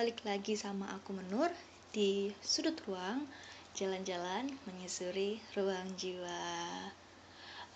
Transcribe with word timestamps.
Balik 0.00 0.24
lagi 0.24 0.56
sama 0.56 0.88
aku 0.96 1.12
Menur 1.12 1.52
di 1.92 2.32
sudut 2.40 2.72
ruang 2.88 3.28
jalan-jalan 3.76 4.48
menyusuri 4.64 5.44
ruang 5.52 5.92
jiwa. 5.92 6.88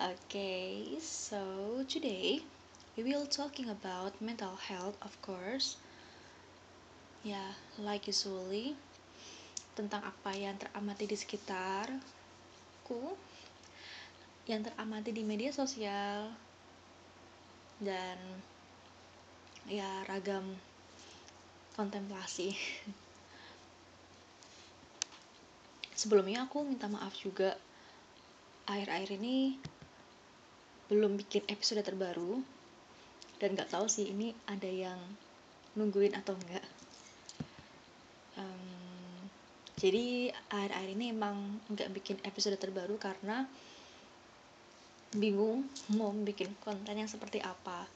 Okay, 0.00 0.96
so 1.04 1.36
today 1.84 2.40
we 2.96 3.04
will 3.04 3.28
talking 3.28 3.68
about 3.68 4.16
mental 4.24 4.56
health, 4.56 4.96
of 5.04 5.12
course. 5.20 5.76
Ya, 7.20 7.36
yeah, 7.36 7.52
like 7.76 8.08
usually 8.08 8.72
tentang 9.76 10.00
apa 10.00 10.32
yang 10.32 10.56
teramati 10.56 11.04
di 11.04 11.20
sekitarku, 11.20 13.20
yang 14.48 14.64
teramati 14.64 15.12
di 15.12 15.28
media 15.28 15.52
sosial, 15.52 16.32
dan 17.84 18.16
ya 19.68 20.08
ragam 20.08 20.56
kontemplasi. 21.74 22.54
Sebelumnya 25.94 26.46
aku 26.46 26.62
minta 26.62 26.86
maaf 26.90 27.14
juga. 27.18 27.54
Akhir-akhir 28.64 29.20
ini 29.20 29.58
belum 30.88 31.20
bikin 31.20 31.44
episode 31.50 31.82
terbaru. 31.82 32.40
Dan 33.38 33.58
nggak 33.58 33.74
tahu 33.74 33.90
sih 33.90 34.08
ini 34.08 34.32
ada 34.46 34.70
yang 34.70 34.98
nungguin 35.74 36.14
atau 36.14 36.38
enggak 36.38 36.62
um, 38.38 38.74
jadi 39.74 40.30
akhir-akhir 40.54 40.90
ini 40.94 41.04
emang 41.10 41.58
nggak 41.66 41.90
bikin 41.90 42.16
episode 42.22 42.54
terbaru 42.62 42.94
karena 42.94 43.42
bingung 45.14 45.66
mau 45.94 46.10
bikin 46.14 46.54
konten 46.62 46.94
yang 46.94 47.10
seperti 47.10 47.42
apa. 47.42 47.86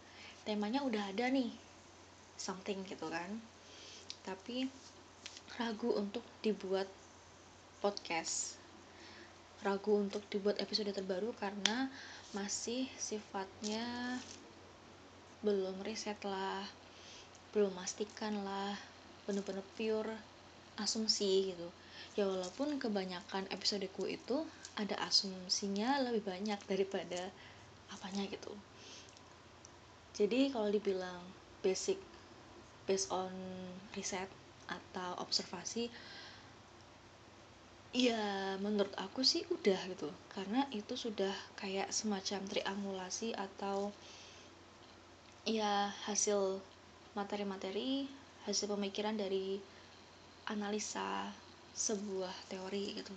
Temanya 0.46 0.82
udah 0.86 1.10
ada 1.10 1.30
nih 1.30 1.50
something 2.38 2.86
gitu 2.86 3.10
kan 3.10 3.57
tapi 4.26 4.70
ragu 5.58 5.94
untuk 5.94 6.22
dibuat 6.40 6.86
podcast. 7.78 8.58
Ragu 9.62 9.98
untuk 9.98 10.22
dibuat 10.30 10.62
episode 10.62 10.94
terbaru 10.94 11.34
karena 11.34 11.90
masih 12.30 12.86
sifatnya 12.94 14.18
belum 15.42 15.82
riset 15.86 16.18
lah 16.26 16.66
belum 17.54 17.72
pastikan 17.72 18.44
lah 18.44 18.76
bener-bener 19.24 19.64
pure 19.74 20.12
asumsi 20.78 21.54
gitu. 21.54 21.68
Ya 22.14 22.26
walaupun 22.26 22.78
kebanyakan 22.78 23.50
episodeku 23.50 24.06
itu 24.06 24.46
ada 24.78 24.94
asumsinya 25.02 25.98
lebih 26.06 26.22
banyak 26.22 26.58
daripada 26.70 27.32
apanya 27.90 28.26
gitu. 28.30 28.52
Jadi 30.14 30.50
kalau 30.50 30.70
dibilang 30.70 31.22
basic 31.62 31.98
based 32.88 33.12
on 33.12 33.30
riset 33.92 34.26
atau 34.66 35.20
observasi 35.20 35.92
ya 37.92 38.56
menurut 38.60 38.92
aku 39.00 39.24
sih 39.24 39.44
udah 39.48 39.80
gitu. 39.88 40.08
Karena 40.32 40.64
itu 40.72 40.96
sudah 40.96 41.32
kayak 41.56 41.92
semacam 41.92 42.44
triangulasi 42.48 43.32
atau 43.36 43.92
ya 45.48 45.88
hasil 46.04 46.60
materi-materi 47.16 48.04
hasil 48.44 48.68
pemikiran 48.68 49.16
dari 49.16 49.60
analisa 50.48 51.28
sebuah 51.72 52.32
teori 52.48 52.96
gitu. 53.00 53.14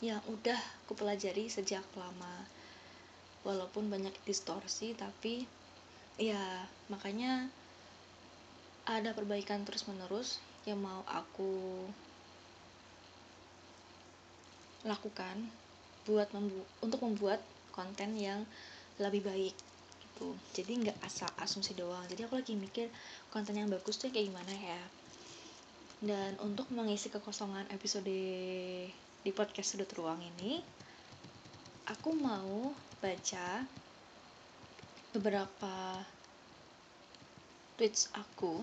Yang 0.00 0.24
udah 0.32 0.60
aku 0.84 0.96
pelajari 0.96 1.48
sejak 1.48 1.84
lama. 1.96 2.44
Walaupun 3.40 3.88
banyak 3.88 4.12
distorsi 4.28 4.92
tapi 4.92 5.48
ya 6.20 6.68
makanya 6.92 7.48
ada 8.90 9.14
perbaikan 9.14 9.62
terus 9.62 9.86
menerus 9.86 10.42
yang 10.66 10.82
mau 10.82 11.06
aku 11.06 11.86
lakukan 14.82 15.46
buat 16.08 16.26
membu 16.34 16.64
untuk 16.82 17.00
membuat 17.04 17.38
konten 17.70 18.18
yang 18.18 18.42
lebih 18.98 19.22
baik 19.22 19.54
gitu. 20.02 20.34
Jadi 20.56 20.88
nggak 20.88 20.98
asal 21.06 21.28
asumsi 21.38 21.76
doang. 21.76 22.02
Jadi 22.10 22.26
aku 22.26 22.40
lagi 22.40 22.58
mikir 22.58 22.90
konten 23.30 23.54
yang 23.54 23.70
bagus 23.70 24.00
tuh 24.00 24.10
kayak 24.10 24.28
gimana 24.32 24.52
ya. 24.52 24.82
Dan 26.00 26.40
untuk 26.40 26.68
mengisi 26.72 27.12
kekosongan 27.12 27.68
episode 27.70 28.08
di 29.20 29.30
podcast 29.36 29.76
sudut 29.76 29.88
ruang 29.96 30.20
ini 30.24 30.64
aku 31.84 32.16
mau 32.16 32.72
baca 33.04 33.66
beberapa 35.12 36.00
tweets 37.80 38.12
aku 38.12 38.60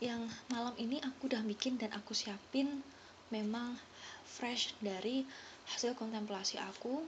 yang 0.00 0.24
malam 0.48 0.72
ini 0.80 0.96
aku 1.04 1.28
udah 1.28 1.44
bikin 1.44 1.76
dan 1.76 1.92
aku 1.92 2.16
siapin 2.16 2.80
memang 3.28 3.76
fresh 4.24 4.72
dari 4.80 5.28
hasil 5.70 5.92
kontemplasi 5.94 6.56
aku. 6.56 7.04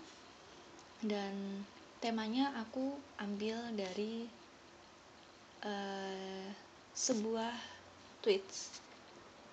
Dan 1.00 1.65
temanya 2.05 2.55
aku 2.61 2.94
ambil 3.17 3.56
dari 3.73 4.28
uh, 5.65 6.47
sebuah 6.93 7.50
tweets. 8.23 8.77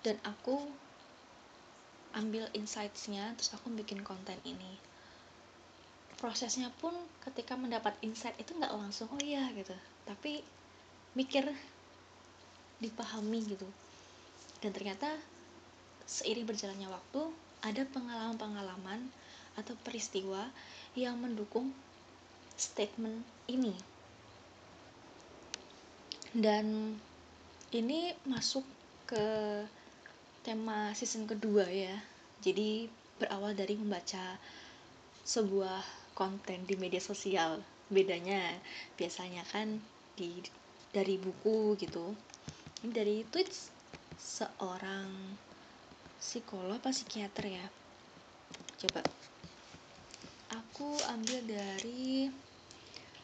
Dan 0.04 0.20
aku 0.22 0.62
ambil 2.12 2.44
insights-nya 2.52 3.32
terus 3.40 3.56
aku 3.56 3.72
bikin 3.72 4.04
konten 4.04 4.36
ini. 4.44 4.76
Prosesnya 6.20 6.70
pun 6.78 6.94
ketika 7.24 7.58
mendapat 7.58 7.96
insight 8.04 8.38
itu 8.38 8.54
nggak 8.54 8.70
langsung 8.70 9.10
oh 9.10 9.18
iya 9.18 9.50
gitu. 9.56 9.74
Tapi 10.06 10.61
mikir 11.12 11.44
dipahami 12.82 13.40
gitu. 13.46 13.68
Dan 14.62 14.74
ternyata 14.74 15.12
seiring 16.06 16.46
berjalannya 16.48 16.88
waktu 16.90 17.22
ada 17.62 17.82
pengalaman-pengalaman 17.88 19.06
atau 19.54 19.76
peristiwa 19.86 20.50
yang 20.98 21.20
mendukung 21.20 21.70
statement 22.56 23.22
ini. 23.46 23.76
Dan 26.32 26.96
ini 27.72 28.16
masuk 28.24 28.64
ke 29.04 29.26
tema 30.40 30.96
season 30.96 31.28
kedua 31.28 31.68
ya. 31.68 31.92
Jadi 32.40 32.88
berawal 33.20 33.52
dari 33.54 33.76
membaca 33.76 34.40
sebuah 35.22 35.84
konten 36.16 36.64
di 36.64 36.74
media 36.80 36.98
sosial. 36.98 37.60
Bedanya 37.92 38.56
biasanya 38.96 39.44
kan 39.52 39.78
di 40.16 40.40
dari 40.92 41.16
buku 41.16 41.74
gitu. 41.80 42.12
Ini 42.84 42.92
dari 42.92 43.16
tweets 43.24 43.72
seorang 44.20 45.08
psikolog 46.20 46.78
apa 46.78 46.92
psikiater 46.92 47.48
ya. 47.48 47.66
Coba. 48.78 49.00
Aku 50.52 51.00
ambil 51.08 51.40
dari 51.48 52.28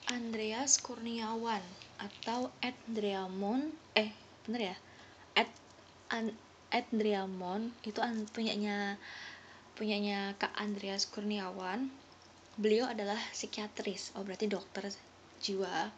Andreas 0.08 0.80
Kurniawan 0.80 1.60
atau 2.00 2.48
Andreamon 2.64 3.68
eh 3.92 4.08
bener 4.48 4.72
ya? 4.72 4.76
Ed, 5.44 5.50
An, 6.08 6.32
itu 7.84 8.00
an, 8.00 8.28
punyanya 8.32 8.96
punyanya 9.76 10.32
Kak 10.40 10.56
Andreas 10.56 11.04
Kurniawan. 11.04 11.92
Beliau 12.56 12.88
adalah 12.88 13.20
psikiatris 13.36 14.16
oh 14.16 14.24
berarti 14.24 14.48
dokter 14.48 14.88
jiwa 15.38 15.92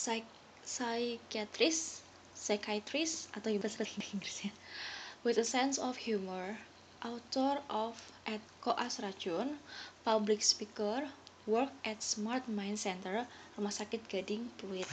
psikiatris 0.00 2.00
psychiatrist 2.32 3.28
atau 3.36 3.52
bahasa 3.60 3.84
Inggrisnya 3.84 4.52
with 5.20 5.36
a 5.36 5.44
sense 5.44 5.76
of 5.76 6.00
humor 6.00 6.56
author 7.04 7.60
of 7.68 7.96
at 8.24 8.40
Koas 8.64 9.04
Racun 9.04 9.60
public 10.04 10.40
speaker 10.40 11.04
work 11.44 11.72
at 11.84 12.00
Smart 12.00 12.48
Mind 12.48 12.80
Center 12.80 13.28
Rumah 13.60 13.72
Sakit 13.72 14.08
Gading 14.08 14.48
Pluit 14.56 14.88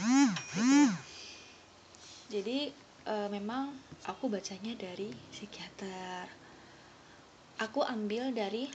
jadi 2.27 2.75
e, 3.07 3.15
memang 3.31 3.71
aku 4.03 4.27
bacanya 4.27 4.75
dari 4.75 5.07
psikiater. 5.31 6.27
Aku 7.63 7.81
ambil 7.81 8.35
dari 8.35 8.67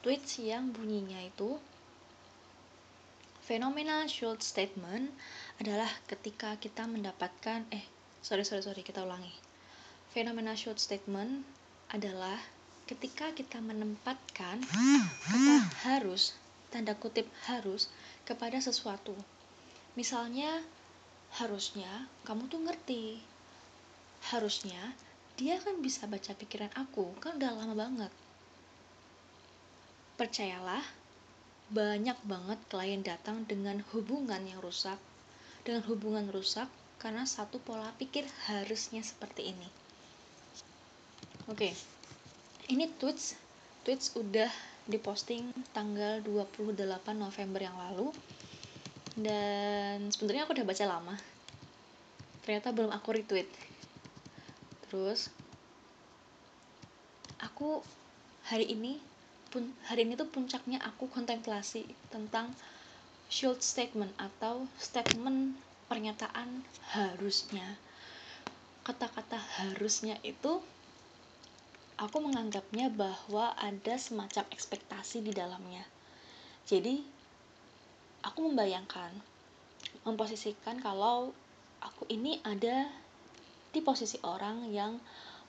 tweets 0.00 0.40
yang 0.40 0.70
bunyinya 0.70 1.18
itu 1.26 1.58
fenomena 3.48 4.04
short 4.04 4.44
statement 4.44 5.08
adalah 5.56 5.88
ketika 6.04 6.60
kita 6.60 6.84
mendapatkan 6.84 7.64
eh 7.72 7.80
sorry 8.20 8.44
sorry 8.44 8.60
sorry 8.60 8.84
kita 8.84 9.00
ulangi. 9.00 9.32
Fenomena 10.12 10.52
short 10.52 10.76
statement 10.76 11.48
adalah 11.88 12.36
ketika 12.84 13.32
kita 13.32 13.64
menempatkan 13.64 14.60
kata 15.24 15.56
harus 15.88 16.36
tanda 16.68 16.92
kutip 16.92 17.24
harus 17.48 17.88
kepada 18.28 18.60
sesuatu. 18.60 19.16
Misalnya 19.96 20.60
harusnya 21.40 22.04
kamu 22.28 22.52
tuh 22.52 22.60
ngerti. 22.68 23.24
Harusnya 24.28 24.92
dia 25.40 25.56
kan 25.56 25.80
bisa 25.80 26.04
baca 26.04 26.36
pikiran 26.36 26.68
aku. 26.76 27.16
Kan 27.16 27.40
udah 27.40 27.56
lama 27.56 27.72
banget. 27.72 28.12
Percayalah 30.20 31.07
banyak 31.68 32.16
banget 32.24 32.58
klien 32.72 33.02
datang 33.04 33.44
dengan 33.44 33.84
hubungan 33.92 34.40
yang 34.44 34.60
rusak. 34.64 34.96
Dengan 35.62 35.84
hubungan 35.88 36.28
rusak 36.32 36.66
karena 36.98 37.28
satu 37.28 37.60
pola 37.60 37.92
pikir 38.00 38.24
harusnya 38.48 39.04
seperti 39.04 39.52
ini. 39.52 39.68
Oke 41.48 41.72
ini 42.68 42.84
tweets. 43.00 43.34
Tweets 43.82 44.12
udah 44.14 44.52
diposting 44.84 45.48
tanggal 45.72 46.20
28 46.20 46.76
November 47.16 47.60
yang 47.64 47.76
lalu. 47.76 48.12
Dan 49.18 50.12
sebenarnya 50.12 50.46
aku 50.46 50.54
udah 50.54 50.68
baca 50.68 50.84
lama. 50.84 51.16
Ternyata 52.44 52.70
belum 52.70 52.92
aku 52.92 53.08
retweet. 53.16 53.48
Terus 54.88 55.32
aku 57.40 57.80
hari 58.46 58.68
ini 58.72 59.00
pun 59.48 59.72
hari 59.88 60.04
ini 60.04 60.14
tuh 60.14 60.28
puncaknya 60.28 60.80
aku 60.84 61.08
kontemplasi 61.08 61.88
tentang 62.12 62.52
short 63.28 63.60
statement 63.64 64.12
atau 64.20 64.68
statement 64.76 65.56
pernyataan 65.88 66.64
harusnya. 66.92 67.76
Kata-kata 68.84 69.36
harusnya 69.36 70.16
itu 70.24 70.60
aku 72.00 72.16
menganggapnya 72.24 72.88
bahwa 72.92 73.52
ada 73.56 73.96
semacam 73.96 74.44
ekspektasi 74.52 75.24
di 75.24 75.32
dalamnya. 75.32 75.84
Jadi 76.68 77.00
aku 78.24 78.48
membayangkan 78.48 79.12
memposisikan 80.04 80.80
kalau 80.80 81.32
aku 81.80 82.04
ini 82.08 82.40
ada 82.44 82.88
di 83.72 83.80
posisi 83.84 84.16
orang 84.24 84.72
yang 84.72 84.96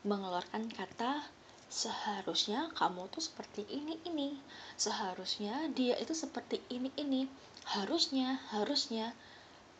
mengeluarkan 0.03 0.71
kata 0.71 1.38
seharusnya 1.69 2.73
kamu 2.73 3.05
tuh 3.13 3.21
seperti 3.21 3.61
ini 3.69 4.01
ini. 4.09 4.33
Seharusnya 4.75 5.69
dia 5.71 5.93
itu 6.01 6.17
seperti 6.17 6.57
ini 6.73 6.89
ini. 6.97 7.29
Harusnya 7.69 8.41
harusnya. 8.49 9.13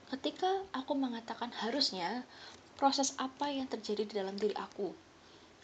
Ketika 0.10 0.50
aku 0.74 0.94
mengatakan 0.98 1.54
harusnya 1.54 2.26
proses 2.78 3.14
apa 3.18 3.50
yang 3.50 3.66
terjadi 3.66 4.06
di 4.06 4.14
dalam 4.14 4.38
diri 4.38 4.54
aku? 4.58 4.94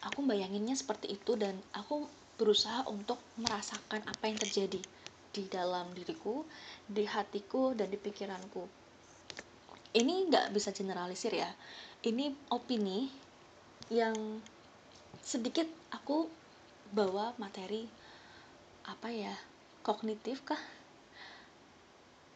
Aku 0.05 0.21
bayanginnya 0.25 0.77
seperti 0.77 1.17
itu 1.17 1.37
dan 1.37 1.57
aku 1.73 2.05
berusaha 2.35 2.83
untuk 2.91 3.17
merasakan 3.39 4.03
apa 4.05 4.23
yang 4.27 4.37
terjadi 4.37 4.81
di 5.35 5.43
dalam 5.47 5.91
diriku 5.95 6.43
di 6.85 7.07
hatiku 7.07 7.73
dan 7.73 7.89
di 7.89 7.97
pikiranku. 7.97 8.65
Ini 9.95 10.27
nggak 10.27 10.51
bisa 10.51 10.75
generalisir 10.75 11.31
ya. 11.31 11.47
Ini 12.03 12.51
opini 12.51 13.07
yang 13.89 14.43
sedikit 15.25 15.65
aku 15.89 16.29
bawa 16.93 17.33
materi 17.41 17.89
apa 18.85 19.09
ya 19.09 19.33
kognitif 19.81 20.45
kah? 20.45 20.61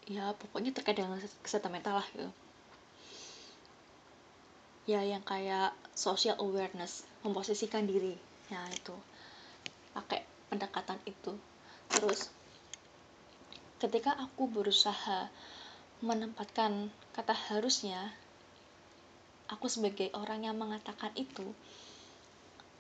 Ya 0.10 0.34
pokoknya 0.34 0.74
terkait 0.74 0.98
dengan 0.98 1.22
kesehatan 1.46 1.70
mental 1.70 2.02
lah 2.02 2.08
gitu. 2.18 2.34
Ya 4.90 5.06
yang 5.06 5.22
kayak 5.22 5.78
social 5.94 6.34
awareness 6.42 7.06
memposisikan 7.22 7.86
diri. 7.86 8.18
Ya 8.50 8.66
itu. 8.74 8.98
Pakai 9.94 10.26
pendekatan 10.50 10.98
itu. 11.06 11.38
Terus 11.94 12.34
ketika 13.78 14.18
aku 14.18 14.50
berusaha 14.50 15.30
menempatkan 16.02 16.90
kata 17.14 17.38
harusnya 17.54 18.18
aku 19.46 19.70
sebagai 19.70 20.10
orang 20.18 20.50
yang 20.50 20.58
mengatakan 20.58 21.14
itu 21.14 21.54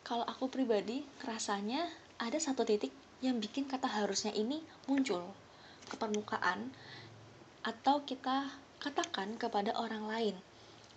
kalau 0.09 0.25
aku 0.25 0.49
pribadi 0.49 1.05
rasanya 1.21 1.85
ada 2.17 2.41
satu 2.41 2.65
titik 2.65 2.89
yang 3.21 3.37
bikin 3.37 3.69
kata 3.69 3.85
harusnya 3.85 4.33
ini 4.33 4.57
muncul. 4.89 5.21
Ke 5.85 6.01
permukaan 6.01 6.73
atau 7.61 8.01
kita 8.01 8.49
katakan 8.81 9.37
kepada 9.37 9.77
orang 9.77 10.09
lain. 10.09 10.35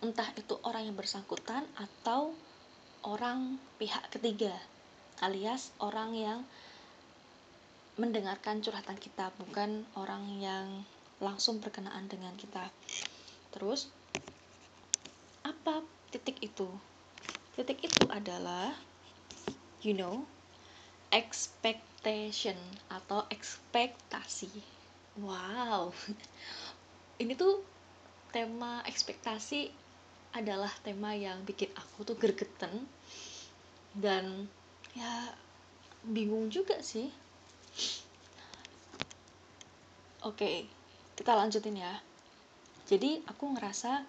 Entah 0.01 0.33
itu 0.41 0.57
orang 0.65 0.89
yang 0.89 0.97
bersangkutan 0.97 1.69
atau 1.77 2.33
orang 3.05 3.61
pihak 3.77 4.09
ketiga 4.09 4.57
alias 5.23 5.71
orang 5.79 6.19
yang 6.19 6.39
mendengarkan 7.95 8.59
curhatan 8.59 8.99
kita 8.99 9.31
bukan 9.39 9.87
orang 9.95 10.25
yang 10.43 10.67
langsung 11.23 11.63
berkenaan 11.63 12.11
dengan 12.11 12.35
kita. 12.35 12.73
Terus 13.55 13.87
apa 15.47 15.85
titik 16.11 16.43
itu? 16.43 16.67
Titik 17.55 17.87
itu 17.87 18.03
adalah 18.11 18.75
you 19.83 19.95
know 19.95 20.25
expectation 21.13 22.57
atau 22.89 23.29
ekspektasi. 23.29 24.49
Wow. 25.21 25.93
Ini 27.23 27.37
tuh 27.37 27.61
tema 28.33 28.81
ekspektasi 28.89 29.69
adalah 30.33 30.73
tema 30.81 31.13
yang 31.13 31.45
bikin 31.45 31.69
aku 31.77 32.09
tuh 32.09 32.17
gergeten 32.17 32.89
dan 33.93 34.49
ya 34.97 35.37
bingung 36.01 36.49
juga 36.49 36.81
sih. 36.81 37.13
Oke 40.25 40.65
kita 41.13 41.37
lanjutin 41.37 41.77
ya. 41.77 42.01
Jadi 42.89 43.21
aku 43.29 43.53
ngerasa 43.53 44.03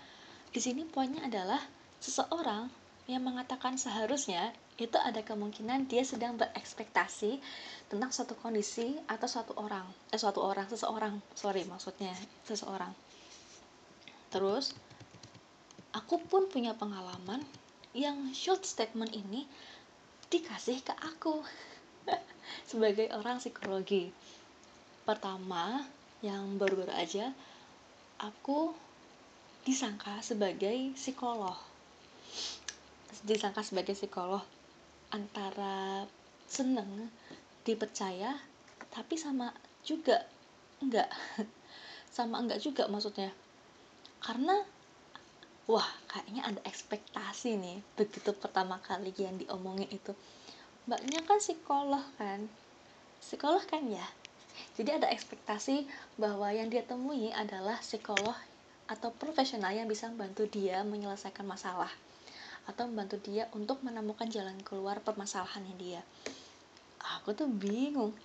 di 0.49 0.59
sini 0.63 0.87
poinnya 0.87 1.27
adalah 1.27 1.59
seseorang 1.99 2.71
yang 3.05 3.21
mengatakan 3.27 3.75
seharusnya 3.75 4.55
itu 4.81 4.97
ada 4.97 5.21
kemungkinan 5.21 5.85
dia 5.85 6.01
sedang 6.01 6.33
berekspektasi 6.33 7.37
tentang 7.93 8.09
suatu 8.09 8.33
kondisi 8.33 8.97
atau 9.05 9.29
suatu 9.29 9.53
orang. 9.61 9.85
Eh 10.09 10.17
suatu 10.17 10.41
orang 10.41 10.65
seseorang. 10.65 11.13
Sorry 11.37 11.61
maksudnya 11.69 12.09
seseorang. 12.49 12.89
Terus 14.33 14.73
aku 15.93 16.17
pun 16.25 16.49
punya 16.49 16.73
pengalaman 16.73 17.45
yang 17.93 18.33
short 18.33 18.65
statement 18.65 19.13
ini 19.13 19.45
dikasih 20.33 20.81
ke 20.81 20.93
aku 20.97 21.45
sebagai 22.69 23.13
orang 23.13 23.37
psikologi. 23.37 24.09
Pertama 25.05 25.85
yang 26.25 26.57
baru-baru 26.57 26.97
aja 26.97 27.29
aku 28.17 28.73
disangka 29.69 30.17
sebagai 30.25 30.97
psikolog. 30.97 31.61
Disangka 33.21 33.61
sebagai 33.61 33.94
psikolog 33.94 34.42
antara 35.13 36.09
seneng 36.49 37.13
dipercaya 37.61 38.41
tapi 38.89 39.15
sama 39.17 39.53
juga 39.85 40.25
enggak. 40.81 41.09
Sama 42.13 42.37
enggak 42.37 42.61
juga 42.61 42.85
maksudnya. 42.85 43.33
Karena 44.21 44.61
wah 45.65 45.89
kayaknya 46.05 46.45
ada 46.45 46.61
ekspektasi 46.61 47.57
nih 47.57 47.81
begitu 47.97 48.29
pertama 48.37 48.77
kali 48.85 49.09
yang 49.17 49.33
diomongin 49.41 49.89
itu. 49.89 50.13
Mbaknya 50.85 51.25
kan 51.25 51.41
psikolog 51.41 52.05
kan? 52.21 52.45
Psikolog 53.17 53.65
kan 53.65 53.81
ya? 53.89 54.05
Jadi 54.77 55.01
ada 55.01 55.09
ekspektasi 55.09 55.89
bahwa 56.21 56.53
yang 56.53 56.69
dia 56.69 56.85
temui 56.85 57.33
adalah 57.33 57.81
psikolog 57.81 58.37
atau 58.85 59.09
profesional 59.09 59.73
yang 59.73 59.89
bisa 59.89 60.05
membantu 60.11 60.45
dia 60.45 60.85
menyelesaikan 60.85 61.47
masalah 61.47 61.89
atau 62.63 62.87
membantu 62.87 63.19
dia 63.19 63.51
untuk 63.51 63.83
menemukan 63.83 64.27
jalan 64.31 64.55
keluar 64.63 65.03
permasalahannya 65.03 65.75
dia. 65.75 66.01
Aku 67.19 67.35
tuh 67.35 67.51
bingung. 67.51 68.15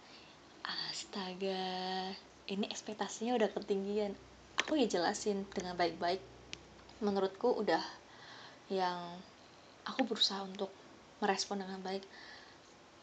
Astaga 0.62 2.12
ini 2.46 2.64
ekspektasinya 2.70 3.34
udah 3.34 3.50
ketinggian. 3.50 4.14
Aku 4.62 4.78
ya 4.78 4.86
jelasin 4.86 5.48
dengan 5.50 5.74
baik-baik. 5.74 6.20
Menurutku 7.02 7.56
udah 7.58 7.82
yang 8.68 9.16
aku 9.88 10.04
berusaha 10.04 10.44
untuk 10.44 10.70
merespon 11.18 11.64
dengan 11.64 11.80
baik. 11.80 12.04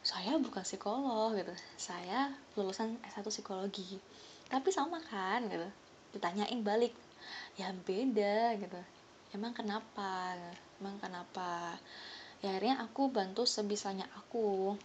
Saya 0.06 0.38
bukan 0.38 0.62
psikolog 0.62 1.34
gitu. 1.34 1.52
Saya 1.76 2.30
lulusan 2.54 3.02
S1 3.02 3.26
psikologi. 3.28 3.98
Tapi 4.46 4.70
sama 4.70 5.02
kan 5.02 5.50
gitu. 5.50 5.68
Ditanyain 6.14 6.62
balik. 6.62 6.94
Ya 7.58 7.74
beda 7.74 8.54
gitu. 8.62 8.80
Emang 9.34 9.52
kenapa 9.52 10.38
emang 10.38 10.65
kenapa? 11.16 11.80
Ya 12.44 12.52
akhirnya 12.52 12.84
aku 12.84 13.08
bantu 13.08 13.48
sebisanya 13.48 14.04
aku. 14.20 14.76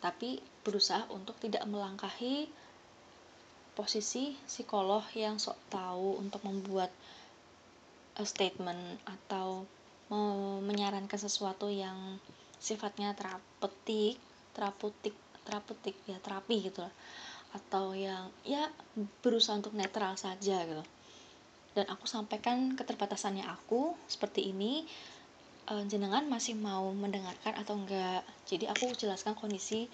Tapi 0.00 0.40
berusaha 0.64 1.04
untuk 1.12 1.36
tidak 1.36 1.68
melangkahi 1.68 2.48
posisi 3.76 4.32
psikolog 4.48 5.04
yang 5.12 5.36
sok 5.36 5.60
tahu 5.68 6.16
untuk 6.16 6.40
membuat 6.48 6.88
a 8.16 8.24
statement 8.24 9.00
atau 9.04 9.68
menyarankan 10.64 11.16
sesuatu 11.16 11.72
yang 11.72 12.20
sifatnya 12.60 13.16
terapeutik 13.16 14.20
terapeutik 14.52 15.16
terapeutik 15.48 15.96
ya 16.04 16.20
terapi 16.20 16.68
gitu 16.68 16.84
atau 17.56 17.96
yang 17.96 18.28
ya 18.44 18.68
berusaha 19.24 19.56
untuk 19.56 19.72
netral 19.72 20.20
saja 20.20 20.68
gitu 20.68 20.84
dan 21.72 21.88
aku 21.88 22.04
sampaikan 22.04 22.76
keterbatasannya 22.76 23.48
aku 23.48 23.96
seperti 24.04 24.52
ini 24.52 24.84
uh, 25.72 25.84
jenengan 25.88 26.24
masih 26.28 26.52
mau 26.58 26.92
mendengarkan 26.92 27.56
atau 27.56 27.80
enggak? 27.80 28.24
Jadi 28.44 28.68
aku 28.68 28.92
jelaskan 28.92 29.32
kondisi 29.32 29.88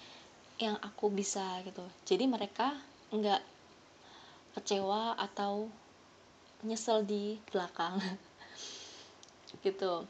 yang 0.59 0.75
aku 0.83 1.07
bisa 1.07 1.63
gitu. 1.63 1.87
Jadi 2.03 2.27
mereka 2.27 2.75
enggak 3.15 3.39
kecewa 4.57 5.15
atau 5.15 5.71
nyesel 6.67 7.07
di 7.07 7.39
belakang. 7.51 7.99
Gitu. 9.65 10.05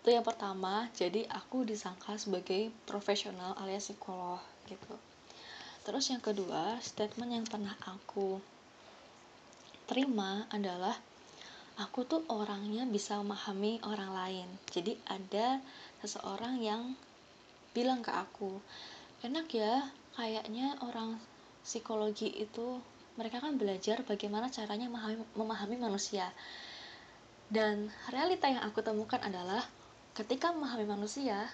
Itu 0.00 0.08
yang 0.08 0.22
pertama. 0.22 0.86
Jadi 0.94 1.26
aku 1.26 1.66
disangka 1.66 2.14
sebagai 2.14 2.70
profesional 2.86 3.58
alias 3.58 3.90
psikolog 3.90 4.38
gitu. 4.70 4.94
Terus 5.82 6.08
yang 6.08 6.22
kedua 6.22 6.78
statement 6.78 7.32
yang 7.34 7.44
pernah 7.44 7.74
aku 7.84 8.38
terima 9.88 10.44
adalah 10.52 10.92
aku 11.80 12.04
tuh 12.04 12.22
orangnya 12.28 12.84
bisa 12.84 13.16
memahami 13.18 13.80
orang 13.88 14.12
lain. 14.12 14.48
Jadi 14.68 15.00
ada 15.08 15.58
seseorang 16.04 16.60
yang 16.60 16.92
bilang 17.72 18.04
ke 18.04 18.12
aku 18.12 18.60
enak 19.24 19.50
ya 19.50 19.82
kayaknya 20.14 20.78
orang 20.82 21.18
psikologi 21.62 22.30
itu 22.30 22.78
mereka 23.18 23.42
kan 23.42 23.58
belajar 23.58 24.06
bagaimana 24.06 24.46
caranya 24.46 24.86
memahami, 24.86 25.24
memahami 25.34 25.76
manusia. 25.78 26.30
Dan 27.50 27.90
realita 28.12 28.46
yang 28.46 28.62
aku 28.62 28.84
temukan 28.84 29.18
adalah 29.18 29.64
ketika 30.14 30.54
memahami 30.54 30.86
manusia 30.86 31.50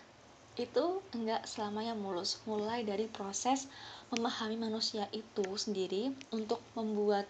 itu 0.60 1.00
enggak 1.16 1.48
selamanya 1.48 1.96
mulus. 1.96 2.38
Mulai 2.44 2.84
dari 2.84 3.08
proses 3.08 3.66
memahami 4.12 4.60
manusia 4.60 5.08
itu 5.10 5.44
sendiri 5.56 6.12
untuk 6.30 6.60
membuat 6.76 7.24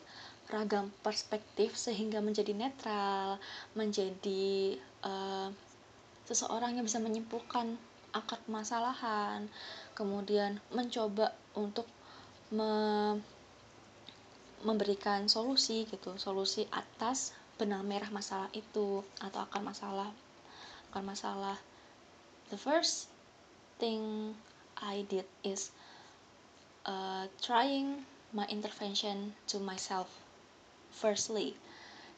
ragam 0.53 0.93
perspektif 1.01 1.77
sehingga 1.77 2.21
menjadi 2.21 2.53
netral 2.53 3.41
menjadi 3.73 4.77
uh, 5.05 5.49
seseorang 6.29 6.77
yang 6.77 6.85
bisa 6.85 7.01
menyimpulkan 7.01 7.77
akar 8.15 8.39
permasalahan 8.47 9.49
kemudian 9.97 10.61
mencoba 10.71 11.35
untuk 11.57 11.89
me 12.55 12.73
memberikan 14.65 15.29
solusi 15.29 15.85
gitu 15.85 16.17
solusi 16.17 16.65
atas 16.73 17.37
benang 17.61 17.85
merah 17.85 18.09
masalah 18.09 18.49
itu 18.57 19.05
atau 19.21 19.45
akar 19.45 19.61
masalah 19.61 20.09
akar 20.95 21.03
masalah. 21.03 21.59
The 22.55 22.57
first 22.57 23.11
thing 23.83 24.31
I 24.79 25.03
did 25.11 25.27
is 25.43 25.75
uh, 26.87 27.27
trying 27.43 28.07
my 28.31 28.47
intervention 28.47 29.35
to 29.51 29.59
myself 29.59 30.24
firstly 30.95 31.59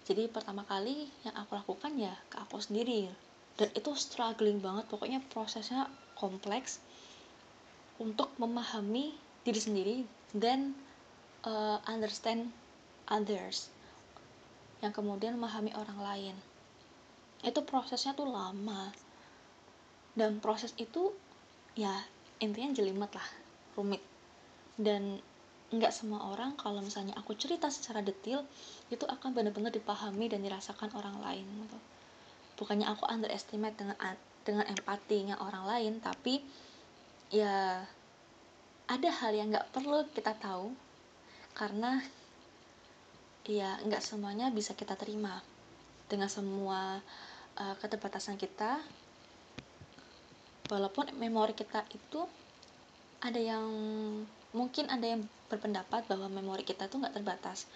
jadi 0.06 0.30
pertama 0.30 0.62
kali 0.62 1.11
yang 1.26 1.35
aku 1.35 1.59
lakukan 1.59 1.99
ya 1.99 2.14
ke 2.30 2.38
aku 2.38 2.62
sendiri. 2.62 3.11
Dan 3.59 3.75
itu 3.75 3.90
struggling 3.99 4.62
banget. 4.62 4.87
Pokoknya 4.87 5.18
prosesnya 5.35 5.90
kompleks 6.14 6.78
untuk 7.99 8.30
memahami 8.38 9.11
diri 9.42 9.61
sendiri 9.61 9.97
dan 10.30 10.78
uh, 11.42 11.83
understand 11.90 12.54
others. 13.11 13.66
Yang 14.78 15.02
kemudian 15.02 15.35
memahami 15.35 15.75
orang 15.75 15.99
lain. 15.99 16.37
Itu 17.42 17.66
prosesnya 17.66 18.14
tuh 18.14 18.30
lama. 18.30 18.95
Dan 20.14 20.38
proses 20.38 20.71
itu 20.78 21.11
ya 21.75 22.06
intinya 22.38 22.78
jelimet 22.78 23.11
lah 23.11 23.28
rumit. 23.75 24.06
Dan 24.78 25.18
nggak 25.66 25.90
semua 25.90 26.30
orang 26.30 26.54
kalau 26.54 26.78
misalnya 26.78 27.18
aku 27.18 27.35
cerita 27.35 27.66
secara 27.66 27.99
detail 27.99 28.46
itu 28.87 29.02
akan 29.02 29.35
benar-benar 29.35 29.75
dipahami 29.75 30.30
dan 30.30 30.38
dirasakan 30.46 30.94
orang 30.94 31.18
lain 31.18 31.42
gitu. 31.42 31.78
bukannya 32.62 32.87
aku 32.87 33.02
underestimate 33.11 33.75
dengan 33.75 33.99
dengan 34.46 34.62
empatinya 34.70 35.42
orang 35.42 35.66
lain 35.66 35.92
tapi 35.99 36.38
ya 37.35 37.82
ada 38.87 39.11
hal 39.11 39.35
yang 39.35 39.50
nggak 39.50 39.75
perlu 39.75 40.06
kita 40.14 40.38
tahu 40.38 40.70
karena 41.58 41.99
ya 43.50 43.75
nggak 43.82 44.02
semuanya 44.02 44.54
bisa 44.54 44.78
kita 44.78 44.94
terima 44.94 45.42
dengan 46.06 46.30
semua 46.30 47.02
uh, 47.58 47.75
keterbatasan 47.82 48.38
kita 48.38 48.78
walaupun 50.70 51.11
memori 51.18 51.58
kita 51.58 51.82
itu 51.90 52.23
ada 53.18 53.38
yang 53.42 53.66
mungkin 54.56 54.88
ada 54.88 55.04
yang 55.04 55.28
berpendapat 55.52 56.08
bahwa 56.08 56.32
memori 56.32 56.64
kita 56.64 56.88
itu 56.88 56.96
nggak 56.96 57.12
terbatas. 57.12 57.68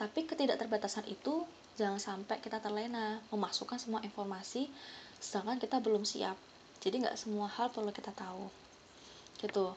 Tapi 0.00 0.24
ketidakterbatasan 0.24 1.04
itu 1.06 1.44
jangan 1.76 2.00
sampai 2.00 2.40
kita 2.40 2.58
terlena 2.64 3.20
memasukkan 3.28 3.76
semua 3.76 4.00
informasi 4.00 4.72
sedangkan 5.20 5.60
kita 5.60 5.78
belum 5.84 6.08
siap. 6.08 6.34
Jadi 6.80 7.04
nggak 7.04 7.20
semua 7.20 7.46
hal 7.52 7.68
perlu 7.68 7.92
kita 7.92 8.10
tahu. 8.16 8.48
Gitu. 9.38 9.76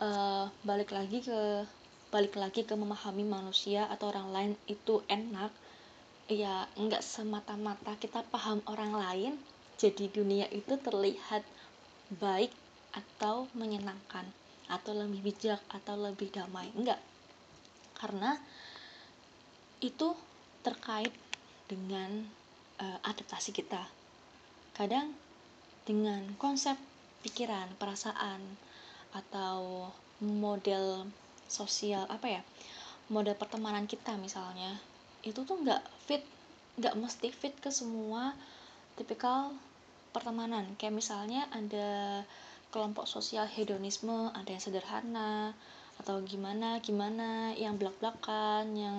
Uh, 0.00 0.48
balik 0.64 0.96
lagi 0.96 1.20
ke 1.20 1.68
balik 2.08 2.34
lagi 2.40 2.64
ke 2.64 2.72
memahami 2.74 3.22
manusia 3.22 3.84
atau 3.92 4.08
orang 4.08 4.32
lain 4.32 4.52
itu 4.66 5.04
enak. 5.06 5.52
Ya 6.32 6.64
nggak 6.80 7.04
semata-mata 7.04 7.94
kita 8.00 8.24
paham 8.32 8.64
orang 8.64 8.96
lain 8.96 9.32
jadi 9.80 10.12
dunia 10.12 10.46
itu 10.52 10.76
terlihat 10.76 11.40
baik 12.20 12.52
atau 12.92 13.48
menyenangkan 13.56 14.28
atau 14.70 14.94
lebih 14.94 15.20
bijak 15.26 15.60
atau 15.68 15.98
lebih 15.98 16.30
damai. 16.30 16.70
Enggak. 16.78 17.02
Karena 17.98 18.38
itu 19.82 20.14
terkait 20.62 21.12
dengan 21.66 22.24
uh, 22.78 22.98
adaptasi 23.02 23.50
kita. 23.50 23.82
Kadang 24.72 25.12
dengan 25.82 26.22
konsep 26.38 26.78
pikiran 27.26 27.74
perasaan 27.76 28.40
atau 29.10 29.90
model 30.22 31.10
sosial 31.50 32.06
apa 32.06 32.30
ya 32.30 32.42
model 33.10 33.34
pertemanan 33.34 33.90
kita 33.90 34.14
misalnya 34.14 34.78
itu 35.26 35.42
tuh 35.42 35.58
nggak 35.58 35.82
fit 36.06 36.22
nggak 36.78 36.94
mesti 36.94 37.28
fit 37.34 37.52
ke 37.58 37.68
semua 37.74 38.32
tipikal 38.94 39.52
pertemanan. 40.10 40.66
Kayak 40.76 40.94
misalnya 41.00 41.46
ada 41.54 42.22
kelompok 42.70 43.06
sosial 43.06 43.46
hedonisme 43.50 44.30
ada 44.34 44.46
yang 44.46 44.62
sederhana 44.62 45.54
atau 46.00 46.22
gimana 46.24 46.80
gimana 46.80 47.52
yang 47.58 47.76
belak 47.76 47.98
belakan 48.00 48.72
yang 48.72 48.96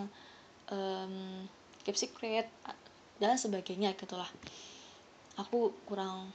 um, 0.70 1.48
keep 1.82 1.98
secret 1.98 2.48
dan 3.18 3.38
sebagainya 3.38 3.98
gitulah. 3.98 4.30
Aku 5.40 5.74
kurang 5.88 6.30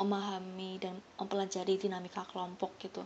memahami 0.00 0.80
dan 0.82 0.98
mempelajari 1.16 1.78
dinamika 1.78 2.24
kelompok 2.28 2.74
gitu. 2.80 3.04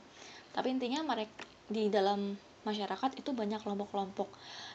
Tapi 0.55 0.73
intinya 0.73 1.03
mereka 1.05 1.45
di 1.67 1.91
dalam 1.91 2.39
masyarakat 2.63 3.19
itu 3.19 3.31
banyak 3.35 3.61
kelompok-kelompok. 3.63 4.31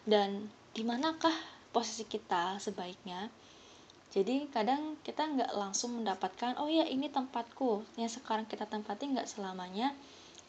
Dan 0.06 0.52
di 0.72 0.84
manakah 0.84 1.34
posisi 1.72 2.08
kita 2.08 2.60
sebaiknya 2.60 3.32
jadi 4.12 4.44
kadang 4.52 5.00
kita 5.08 5.24
nggak 5.24 5.56
langsung 5.56 5.96
mendapatkan 5.96 6.60
oh 6.60 6.68
ya 6.68 6.84
ini 6.84 7.08
tempatku. 7.08 7.88
Yang 7.96 8.20
sekarang 8.20 8.44
kita 8.44 8.68
tempati 8.68 9.08
nggak 9.08 9.24
selamanya 9.24 9.96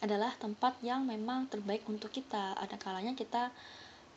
adalah 0.02 0.35
tempat 0.35 0.75
yang 0.83 1.07
memang 1.07 1.47
terbaik 1.47 1.87
untuk 1.87 2.11
kita. 2.11 2.59
Ada 2.59 2.75
kalanya 2.75 3.14
kita 3.14 3.54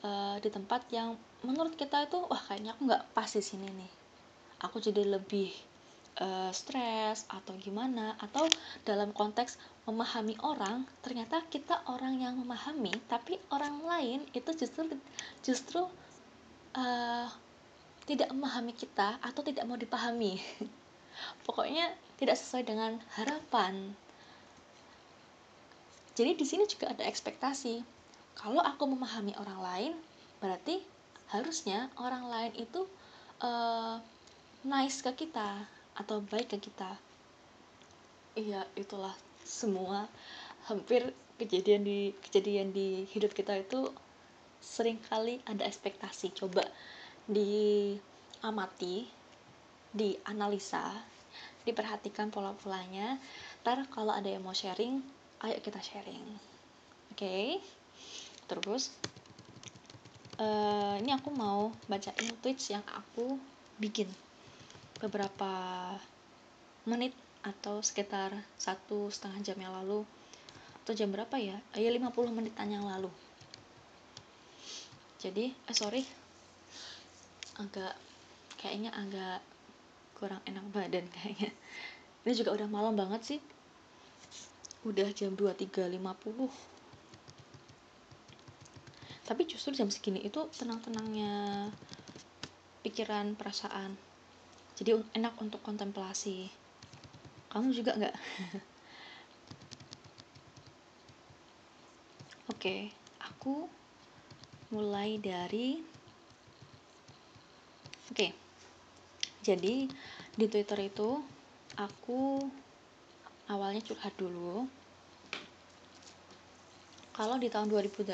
uh, 0.02 0.42
di 0.42 0.50
tempat 0.50 0.90
yang 0.90 1.14
menurut 1.46 1.78
kita 1.78 2.10
itu 2.10 2.18
wah 2.26 2.42
kayaknya 2.50 2.74
aku 2.74 2.90
nggak 2.90 3.06
pas 3.14 3.30
di 3.30 3.44
sini 3.46 3.70
nih. 3.70 3.92
Aku 4.66 4.82
jadi 4.82 5.06
lebih 5.06 5.54
uh, 6.26 6.50
stres 6.50 7.30
atau 7.30 7.54
gimana? 7.62 8.18
Atau 8.18 8.50
dalam 8.82 9.14
konteks 9.14 9.62
memahami 9.86 10.42
orang 10.42 10.90
ternyata 11.06 11.46
kita 11.54 11.86
orang 11.86 12.18
yang 12.18 12.34
memahami 12.42 12.90
tapi 13.06 13.38
orang 13.54 13.86
lain 13.86 14.26
itu 14.34 14.50
justru 14.58 14.90
justru 15.46 15.86
uh, 16.74 17.30
tidak 18.06 18.30
memahami 18.30 18.74
kita 18.74 19.18
atau 19.22 19.42
tidak 19.42 19.66
mau 19.66 19.78
dipahami. 19.78 20.38
Pokoknya 21.46 21.90
tidak 22.22 22.38
sesuai 22.38 22.64
dengan 22.66 23.02
harapan. 23.18 23.94
Jadi 26.16 26.32
di 26.40 26.46
sini 26.48 26.64
juga 26.70 26.96
ada 26.96 27.04
ekspektasi. 27.04 27.84
Kalau 28.40 28.62
aku 28.64 28.88
memahami 28.88 29.36
orang 29.36 29.60
lain 29.60 29.94
berarti 30.40 30.80
harusnya 31.34 31.90
orang 31.98 32.30
lain 32.30 32.54
itu 32.56 32.86
uh, 33.42 33.98
nice 34.64 35.02
ke 35.02 35.26
kita 35.26 35.66
atau 35.98 36.22
baik 36.24 36.56
ke 36.56 36.58
kita. 36.62 36.96
Iya 38.36 38.68
itulah 38.80 39.16
semua. 39.44 40.08
Hampir 40.68 41.12
kejadian 41.36 41.84
di 41.84 42.16
kejadian 42.24 42.72
di 42.72 43.04
hidup 43.12 43.36
kita 43.36 43.60
itu 43.60 43.92
sering 44.64 45.00
kali 45.12 45.44
ada 45.48 45.68
ekspektasi. 45.68 46.36
Coba 46.36 46.64
diamati 47.26 49.10
dianalisa 49.96 50.94
diperhatikan 51.66 52.30
pola-polanya 52.30 53.18
ntar 53.66 53.90
kalau 53.90 54.14
ada 54.14 54.30
yang 54.30 54.46
mau 54.46 54.54
sharing 54.54 55.02
ayo 55.42 55.58
kita 55.62 55.82
sharing 55.82 56.22
oke 57.12 57.18
okay? 57.18 57.58
terus 58.46 58.94
uh, 60.38 60.96
ini 61.02 61.12
aku 61.16 61.34
mau 61.34 61.74
bacain 61.90 62.34
tweets 62.44 62.70
yang 62.70 62.86
aku 62.94 63.40
bikin 63.82 64.08
beberapa 65.02 65.52
menit 66.86 67.12
atau 67.46 67.82
sekitar 67.82 68.34
satu 68.58 69.10
setengah 69.10 69.42
jam 69.42 69.58
yang 69.62 69.74
lalu 69.74 70.02
atau 70.86 70.94
jam 70.94 71.10
berapa 71.10 71.34
ya? 71.42 71.58
Ya 71.74 71.90
50 71.90 72.14
menitan 72.30 72.70
yang 72.70 72.86
lalu. 72.86 73.10
Jadi, 75.18 75.50
eh 75.50 75.74
sorry, 75.74 76.06
agak 77.60 77.96
kayaknya 78.60 78.92
agak 78.96 79.40
kurang 80.16 80.42
enak 80.48 80.66
badan 80.72 81.06
kayaknya. 81.12 81.52
Ini 82.26 82.32
juga 82.34 82.56
udah 82.56 82.68
malam 82.68 82.96
banget 82.98 83.22
sih. 83.36 83.40
Udah 84.86 85.10
jam 85.14 85.34
23.50 85.34 86.76
tapi 89.26 89.50
justru 89.50 89.74
jam 89.74 89.90
segini 89.90 90.22
itu 90.22 90.38
tenang-tenangnya 90.54 91.74
pikiran 92.86 93.34
perasaan. 93.34 93.98
Jadi 94.78 94.94
enak 95.18 95.34
untuk 95.42 95.66
kontemplasi. 95.66 96.46
Kamu 97.50 97.74
juga 97.74 97.98
nggak? 97.98 98.16
Oke 102.54 102.94
aku 103.18 103.66
mulai 104.70 105.18
dari 105.18 105.82
oke. 108.12 108.28
Jadi 109.46 109.86
di 110.36 110.46
twitter 110.50 110.80
itu 110.90 111.22
aku 111.78 112.42
awalnya 113.48 113.82
curhat 113.86 114.14
dulu. 114.18 114.66
Kalau 117.16 117.40
di 117.40 117.48
tahun 117.48 117.72
2018 117.72 118.12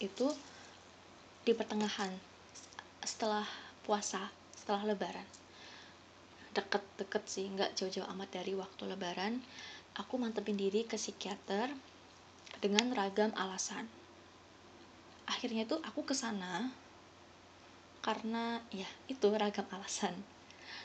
itu 0.00 0.26
di 1.42 1.52
pertengahan 1.52 2.14
setelah 3.04 3.44
puasa 3.82 4.30
setelah 4.56 4.94
lebaran. 4.94 5.26
Deket-deket 6.54 7.22
sih 7.26 7.50
nggak 7.50 7.74
jauh-jauh 7.74 8.06
amat 8.14 8.40
dari 8.40 8.54
waktu 8.54 8.86
lebaran 8.86 9.42
aku 9.98 10.16
mantepin 10.16 10.56
diri 10.56 10.88
ke 10.88 10.96
psikiater 10.96 11.68
dengan 12.62 12.94
ragam 12.94 13.34
alasan. 13.36 13.84
Akhirnya 15.28 15.68
tuh 15.68 15.82
aku 15.84 16.06
ke 16.06 16.14
sana 16.16 16.70
karena 18.02 18.58
ya 18.74 18.86
itu 19.06 19.30
ragam 19.32 19.64
alasan. 19.70 20.12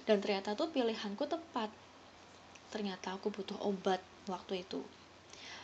Dan 0.05 0.21
ternyata 0.21 0.53
tuh 0.53 0.69
pilihanku 0.69 1.25
tepat. 1.25 1.73
Ternyata 2.69 3.17
aku 3.17 3.33
butuh 3.33 3.57
obat 3.65 3.99
waktu 4.29 4.63
itu. 4.63 4.85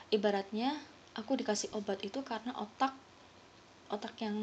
Ibaratnya 0.09 0.73
aku 1.13 1.37
dikasih 1.37 1.69
obat 1.77 2.01
itu 2.01 2.25
karena 2.25 2.57
otak 2.57 2.97
otak 3.93 4.17
yang 4.25 4.37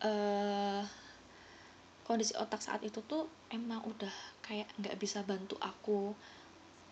uh, 0.00 0.82
kondisi 2.08 2.32
otak 2.40 2.64
saat 2.64 2.80
itu 2.80 3.04
tuh 3.04 3.28
emang 3.52 3.84
udah 3.84 4.12
kayak 4.40 4.66
nggak 4.80 4.96
bisa 4.96 5.20
bantu 5.22 5.60
aku 5.60 6.16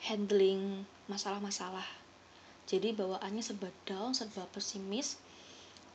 handling 0.05 0.85
masalah-masalah. 1.09 1.87
Jadi 2.69 2.93
bawaannya 2.95 3.43
serba 3.43 3.73
down 3.89 4.13
serba 4.13 4.45
pesimis. 4.53 5.17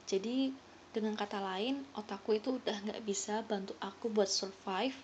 Jadi 0.09 0.51
dengan 0.95 1.19
kata 1.19 1.43
lain 1.43 1.83
otakku 1.99 2.31
itu 2.39 2.55
udah 2.55 2.79
nggak 2.87 3.03
bisa 3.03 3.43
bantu 3.43 3.75
aku 3.83 4.07
buat 4.07 4.31
survive 4.31 4.95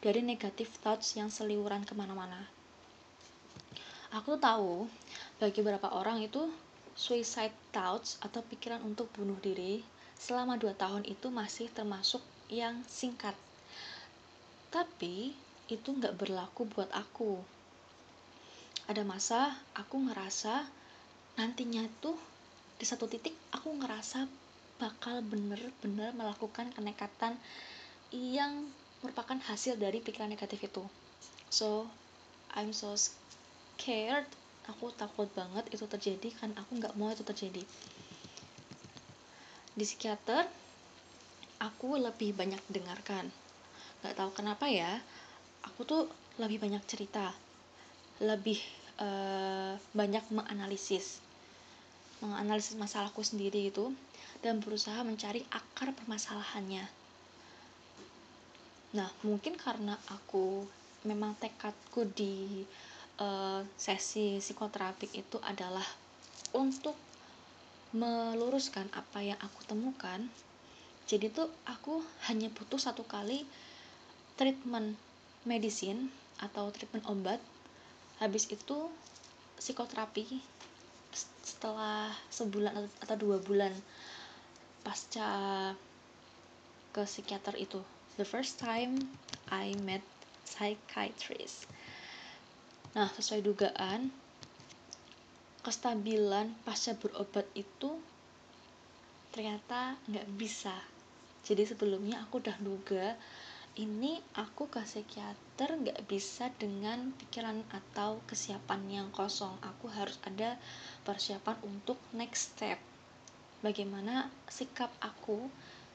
dari 0.00 0.24
negative 0.24 0.72
thoughts 0.80 1.12
yang 1.20 1.28
seliuran 1.28 1.84
ke 1.84 1.92
mana-mana 1.92 2.48
aku 4.16 4.34
tuh 4.34 4.40
tahu 4.40 4.74
bagi 5.36 5.60
beberapa 5.60 5.92
orang 5.92 6.24
itu 6.24 6.48
suicide 6.96 7.54
thoughts 7.70 8.18
atau 8.24 8.42
pikiran 8.42 8.82
untuk 8.82 9.12
bunuh 9.14 9.38
diri 9.38 9.84
selama 10.20 10.60
2 10.60 10.76
tahun 10.76 11.02
itu 11.08 11.32
masih 11.32 11.72
termasuk 11.72 12.20
yang 12.52 12.84
singkat. 12.84 13.32
Tapi 14.68 15.32
itu 15.72 15.88
nggak 15.88 16.18
berlaku 16.18 16.68
buat 16.68 16.92
aku. 16.92 17.40
Ada 18.84 19.06
masa 19.06 19.54
aku 19.72 19.96
ngerasa 20.10 20.66
nantinya 21.38 21.86
tuh 22.04 22.18
di 22.76 22.84
satu 22.84 23.06
titik 23.06 23.32
aku 23.54 23.70
ngerasa 23.80 24.26
bakal 24.80 25.20
bener-bener 25.20 26.16
melakukan 26.16 26.72
kenekatan 26.72 27.36
yang 28.10 28.66
merupakan 29.04 29.36
hasil 29.44 29.76
dari 29.76 30.00
pikiran 30.00 30.32
negatif 30.32 30.64
itu. 30.64 30.84
So, 31.52 31.84
I'm 32.56 32.72
so 32.72 32.96
scared. 32.96 34.26
Aku 34.68 34.92
takut 34.94 35.26
banget 35.34 35.66
itu 35.72 35.82
terjadi 35.88 36.30
kan 36.36 36.54
aku 36.54 36.78
nggak 36.78 36.94
mau 36.94 37.10
itu 37.10 37.26
terjadi. 37.26 37.64
Di 39.74 39.84
psikiater 39.84 40.46
aku 41.58 41.98
lebih 41.98 42.36
banyak 42.36 42.60
dengarkan. 42.70 43.28
Nggak 44.04 44.14
tahu 44.14 44.30
kenapa 44.36 44.68
ya 44.70 45.00
aku 45.66 45.84
tuh 45.88 46.02
lebih 46.38 46.60
banyak 46.62 46.82
cerita. 46.86 47.34
Lebih 48.20 48.60
uh, 49.00 49.74
banyak 49.96 50.22
menganalisis. 50.30 51.18
Menganalisis 52.20 52.76
masalahku 52.76 53.24
sendiri 53.24 53.72
itu 53.72 53.90
dan 54.40 54.60
berusaha 54.60 55.00
mencari 55.04 55.44
akar 55.52 55.92
permasalahannya. 55.92 56.84
Nah 58.96 59.08
mungkin 59.22 59.54
karena 59.54 59.96
aku 60.10 60.64
memang 61.04 61.36
tekadku 61.38 62.08
di 62.12 62.64
uh, 63.20 63.60
sesi 63.76 64.40
psikoterapi 64.40 65.12
itu 65.16 65.36
adalah 65.44 65.84
untuk 66.56 66.96
meluruskan 67.96 68.86
apa 68.94 69.18
yang 69.22 69.38
aku 69.42 69.66
temukan 69.66 70.22
jadi 71.10 71.26
tuh 71.26 71.50
aku 71.66 71.98
hanya 72.30 72.46
butuh 72.54 72.78
satu 72.78 73.02
kali 73.02 73.42
treatment 74.38 74.94
medicine 75.42 76.06
atau 76.38 76.70
treatment 76.70 77.02
obat. 77.10 77.42
Habis 78.22 78.46
itu 78.46 78.86
psikoterapi 79.58 80.38
setelah 81.42 82.14
sebulan 82.30 82.86
atau 83.02 83.16
dua 83.18 83.42
bulan 83.42 83.74
pasca 84.82 85.28
ke 86.90 87.02
psikiater 87.06 87.54
itu 87.56 87.80
the 88.18 88.26
first 88.26 88.58
time 88.58 88.98
I 89.50 89.76
met 89.80 90.02
psychiatrist 90.44 91.70
Nah, 92.90 93.06
sesuai 93.06 93.46
dugaan, 93.46 94.10
kestabilan 95.62 96.50
pasca 96.66 96.98
berobat 96.98 97.46
itu 97.54 98.02
ternyata 99.30 99.94
nggak 100.10 100.26
bisa. 100.34 100.74
Jadi 101.46 101.70
sebelumnya 101.70 102.18
aku 102.18 102.42
udah 102.42 102.58
duga 102.58 103.14
ini 103.78 104.18
aku 104.34 104.66
ke 104.66 104.82
psikiater 104.82 105.78
nggak 105.78 106.02
bisa 106.10 106.50
dengan 106.58 107.14
pikiran 107.14 107.62
atau 107.70 108.18
kesiapan 108.26 108.82
yang 108.90 109.08
kosong. 109.14 109.54
Aku 109.62 109.86
harus 109.86 110.18
ada 110.26 110.58
persiapan 111.06 111.62
untuk 111.62 112.02
next 112.10 112.58
step. 112.58 112.82
Bagaimana 113.60 114.24
sikap 114.48 114.88
aku 115.04 115.44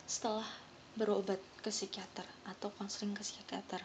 setelah 0.06 0.46
berobat 0.94 1.42
ke 1.66 1.74
psikiater 1.74 2.22
atau 2.46 2.70
konseling 2.78 3.18
ke 3.18 3.26
psikiater. 3.26 3.82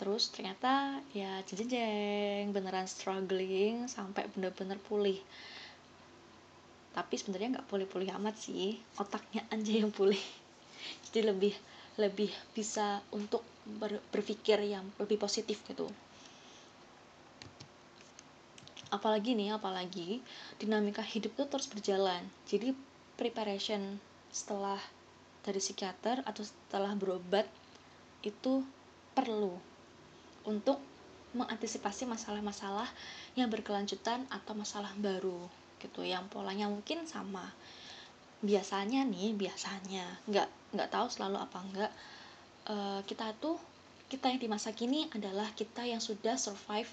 Terus 0.00 0.32
ternyata 0.32 1.04
ya 1.12 1.44
jeng 1.44 2.50
beneran 2.56 2.88
struggling 2.88 3.86
sampai 3.92 4.24
bener-bener 4.32 4.80
pulih. 4.80 5.20
Tapi 6.96 7.14
sebenarnya 7.20 7.60
nggak 7.60 7.68
pulih-pulih 7.68 8.08
amat 8.16 8.40
sih 8.40 8.80
otaknya 8.96 9.44
aja 9.54 9.72
yang 9.84 9.92
pulih. 9.92 10.24
Jadi 11.12 11.28
lebih 11.28 11.54
lebih 12.00 12.32
bisa 12.56 13.04
untuk 13.12 13.44
ber, 13.68 14.00
berpikir 14.10 14.64
yang 14.64 14.88
lebih 14.96 15.20
positif 15.20 15.60
gitu 15.68 15.92
apalagi 18.94 19.34
nih 19.34 19.58
apalagi 19.58 20.22
dinamika 20.62 21.02
hidup 21.02 21.34
itu 21.34 21.44
terus 21.50 21.66
berjalan. 21.66 22.22
Jadi 22.46 22.70
preparation 23.18 23.98
setelah 24.30 24.78
dari 25.42 25.58
psikiater 25.58 26.22
atau 26.22 26.46
setelah 26.46 26.94
berobat 26.94 27.44
itu 28.22 28.62
perlu 29.12 29.58
untuk 30.46 30.78
mengantisipasi 31.34 32.06
masalah-masalah 32.06 32.86
yang 33.34 33.50
berkelanjutan 33.50 34.22
atau 34.30 34.54
masalah 34.54 34.94
baru 34.96 35.50
gitu. 35.82 36.06
Yang 36.06 36.30
polanya 36.30 36.70
mungkin 36.70 37.04
sama. 37.10 37.50
Biasanya 38.40 39.02
nih 39.02 39.34
biasanya. 39.34 40.06
Nggak 40.30 40.48
nggak 40.74 40.90
tahu 40.90 41.06
selalu 41.10 41.38
apa 41.42 41.58
enggak 41.60 41.92
uh, 42.68 43.00
kita 43.06 43.30
tuh 43.38 43.56
kita 44.08 44.30
yang 44.30 44.40
di 44.40 44.48
masa 44.50 44.70
kini 44.70 45.08
adalah 45.10 45.48
kita 45.56 45.82
yang 45.84 45.98
sudah 45.98 46.36
survive 46.38 46.88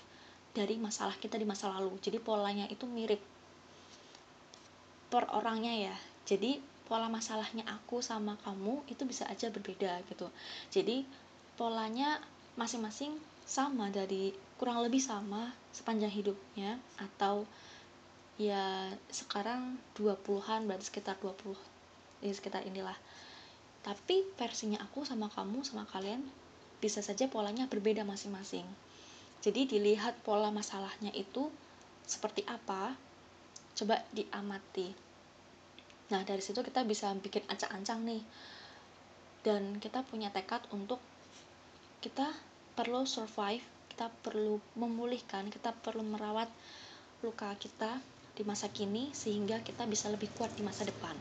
dari 0.52 0.76
masalah 0.76 1.16
kita 1.16 1.40
di 1.40 1.48
masa 1.48 1.72
lalu. 1.72 1.96
Jadi 2.04 2.20
polanya 2.20 2.68
itu 2.68 2.84
mirip 2.88 3.20
per 5.12 5.28
orangnya 5.32 5.92
ya. 5.92 5.96
Jadi 6.28 6.60
pola 6.88 7.08
masalahnya 7.08 7.64
aku 7.72 8.04
sama 8.04 8.36
kamu 8.44 8.84
itu 8.92 9.08
bisa 9.08 9.24
aja 9.32 9.48
berbeda 9.48 10.04
gitu. 10.12 10.28
Jadi 10.72 11.08
polanya 11.56 12.20
masing-masing 12.60 13.16
sama 13.48 13.88
dari 13.88 14.36
kurang 14.60 14.84
lebih 14.84 15.00
sama 15.00 15.56
sepanjang 15.72 16.12
hidupnya 16.12 16.76
atau 17.00 17.48
ya 18.36 18.92
sekarang 19.08 19.80
20-an 19.96 20.68
berarti 20.68 20.92
sekitar 20.92 21.16
20 21.24 21.56
ya 22.28 22.32
sekitar 22.36 22.68
inilah. 22.68 22.96
Tapi 23.82 24.28
versinya 24.36 24.84
aku 24.84 25.08
sama 25.08 25.32
kamu 25.32 25.64
sama 25.64 25.88
kalian 25.90 26.22
bisa 26.84 27.00
saja 27.00 27.26
polanya 27.32 27.72
berbeda 27.72 28.04
masing-masing 28.04 28.68
jadi 29.42 29.66
dilihat 29.66 30.22
pola 30.22 30.54
masalahnya 30.54 31.10
itu 31.18 31.50
seperti 32.06 32.46
apa 32.46 32.94
coba 33.74 34.06
diamati. 34.14 34.94
Nah 36.14 36.22
dari 36.22 36.46
situ 36.46 36.62
kita 36.62 36.86
bisa 36.86 37.10
bikin 37.18 37.42
ancang-ancang 37.50 38.06
nih. 38.06 38.22
Dan 39.42 39.82
kita 39.82 40.06
punya 40.06 40.30
tekad 40.30 40.62
untuk 40.70 41.02
kita 42.06 42.30
perlu 42.78 43.06
survive 43.10 43.66
kita 43.92 44.08
perlu 44.24 44.58
memulihkan 44.80 45.52
kita 45.52 45.76
perlu 45.76 46.02
merawat 46.02 46.48
luka 47.22 47.52
kita 47.60 48.00
di 48.34 48.42
masa 48.48 48.72
kini 48.72 49.12
sehingga 49.12 49.60
kita 49.62 49.84
bisa 49.86 50.08
lebih 50.08 50.32
kuat 50.40 50.50
di 50.56 50.64
masa 50.64 50.88
depan. 50.88 51.14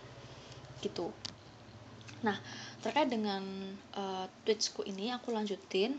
Gitu. 0.78 1.10
Nah 2.22 2.38
terkait 2.80 3.10
dengan 3.10 3.42
uh, 3.96 4.24
tweetsku 4.46 4.86
ini 4.86 5.10
aku 5.12 5.34
lanjutin. 5.34 5.98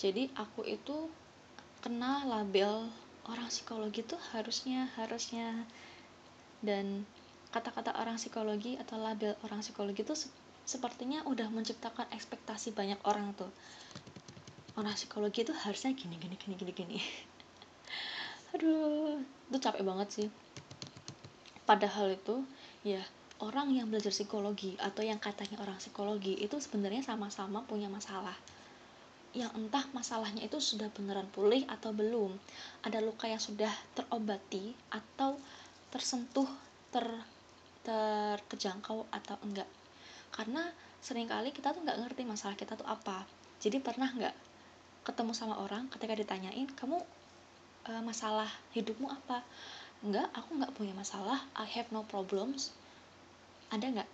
Jadi 0.00 0.32
aku 0.32 0.64
itu 0.64 1.12
kena 1.80 2.28
label 2.28 2.92
orang 3.24 3.48
psikologi 3.48 4.04
tuh 4.04 4.20
harusnya 4.36 4.92
harusnya. 5.00 5.64
Dan 6.60 7.08
kata-kata 7.50 7.96
orang 7.96 8.20
psikologi 8.20 8.76
atau 8.76 9.00
label 9.00 9.32
orang 9.48 9.64
psikologi 9.64 10.04
itu 10.04 10.14
sepertinya 10.68 11.24
udah 11.24 11.48
menciptakan 11.48 12.06
ekspektasi 12.12 12.76
banyak 12.76 13.00
orang 13.08 13.32
tuh. 13.32 13.48
Orang 14.76 14.92
psikologi 14.94 15.42
itu 15.48 15.56
harusnya 15.56 15.96
gini 15.96 16.20
gini 16.20 16.36
gini 16.36 16.54
gini 16.54 16.72
gini. 16.72 16.98
Aduh 18.54 19.18
itu 19.48 19.58
capek 19.58 19.82
banget 19.82 20.08
sih. 20.12 20.28
Padahal 21.64 22.12
itu 22.12 22.44
ya 22.84 23.00
orang 23.40 23.72
yang 23.72 23.88
belajar 23.88 24.12
psikologi 24.12 24.76
atau 24.76 25.00
yang 25.00 25.16
katanya 25.16 25.56
orang 25.64 25.80
psikologi 25.80 26.36
itu 26.36 26.60
sebenarnya 26.60 27.00
sama-sama 27.00 27.64
punya 27.64 27.88
masalah 27.88 28.36
yang 29.30 29.54
entah 29.54 29.86
masalahnya 29.94 30.42
itu 30.42 30.58
sudah 30.58 30.90
beneran 30.90 31.30
pulih 31.30 31.62
atau 31.70 31.94
belum. 31.94 32.34
Ada 32.82 32.98
luka 32.98 33.30
yang 33.30 33.38
sudah 33.38 33.70
terobati 33.94 34.74
atau 34.90 35.38
tersentuh 35.94 36.50
ter 36.90 37.06
terjangkau 37.86 39.06
atau 39.14 39.36
enggak. 39.46 39.70
Karena 40.34 40.66
sering 41.00 41.30
kali 41.30 41.54
kita 41.54 41.70
tuh 41.70 41.80
nggak 41.86 41.98
ngerti 42.02 42.22
masalah 42.26 42.58
kita 42.58 42.74
tuh 42.74 42.86
apa. 42.90 43.22
Jadi 43.62 43.78
pernah 43.78 44.10
nggak 44.10 44.34
ketemu 45.06 45.32
sama 45.32 45.62
orang 45.62 45.86
ketika 45.88 46.12
ditanyain 46.12 46.68
kamu 46.74 46.98
uh, 47.86 48.02
masalah 48.02 48.50
hidupmu 48.74 49.06
apa? 49.06 49.46
Enggak 50.02 50.26
aku 50.34 50.58
nggak 50.58 50.74
punya 50.74 50.92
masalah. 50.92 51.38
I 51.54 51.70
have 51.78 51.88
no 51.94 52.02
problems. 52.02 52.74
Ada 53.70 53.94
nggak 53.94 54.10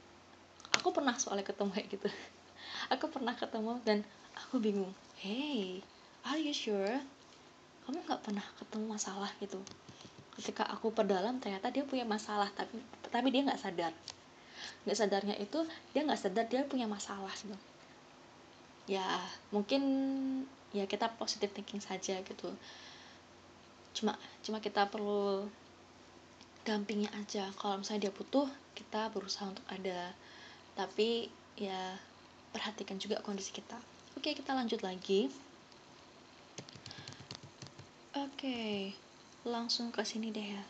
aku 0.77 0.93
pernah 0.93 1.17
soalnya 1.17 1.49
ketemu 1.49 1.73
kayak 1.73 1.89
gitu. 1.89 2.09
Aku 2.93 3.11
pernah 3.11 3.35
ketemu 3.35 3.83
dan 3.83 4.07
aku 4.37 4.63
bingung 4.63 4.93
hey 5.17 5.81
are 6.29 6.37
you 6.37 6.53
sure? 6.53 7.01
Kamu 7.89 8.05
nggak 8.05 8.21
pernah 8.21 8.45
ketemu 8.61 8.85
masalah 8.93 9.33
gitu? 9.41 9.57
Ketika 10.37 10.69
aku 10.69 10.93
perdalam 10.93 11.41
ternyata 11.41 11.73
dia 11.73 11.89
punya 11.89 12.05
masalah 12.05 12.53
tapi 12.53 12.77
tapi 13.09 13.33
dia 13.33 13.41
nggak 13.49 13.57
sadar. 13.57 13.93
Nggak 14.85 14.99
sadarnya 14.99 15.37
itu 15.41 15.65
dia 15.97 16.05
nggak 16.05 16.21
sadar 16.21 16.45
dia 16.53 16.69
punya 16.69 16.85
masalah 16.85 17.33
gitu. 17.33 17.57
Ya 18.85 19.07
mungkin 19.49 19.83
ya 20.77 20.85
kita 20.85 21.09
positive 21.17 21.55
thinking 21.57 21.81
saja 21.81 22.21
gitu. 22.21 22.53
Cuma 23.97 24.21
cuma 24.45 24.61
kita 24.61 24.85
perlu 24.93 25.49
dampingnya 26.69 27.09
aja. 27.17 27.49
Kalau 27.57 27.81
misalnya 27.81 28.11
dia 28.11 28.13
butuh 28.13 28.51
kita 28.77 29.09
berusaha 29.17 29.49
untuk 29.49 29.65
ada. 29.73 30.13
Tapi 30.77 31.33
ya 31.57 31.97
perhatikan 32.53 33.01
juga 33.01 33.25
kondisi 33.25 33.57
kita 33.57 33.96
oke 34.17 34.31
kita 34.33 34.57
lanjut 34.57 34.81
lagi. 34.83 35.31
Oke 38.17 38.91
langsung 39.47 39.93
ke 39.95 40.03
sini 40.03 40.33
deh 40.35 40.49
ya. 40.57 40.65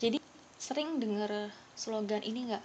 Jadi 0.00 0.22
sering 0.56 1.02
dengar 1.02 1.52
slogan 1.76 2.24
ini 2.24 2.48
nggak? 2.48 2.64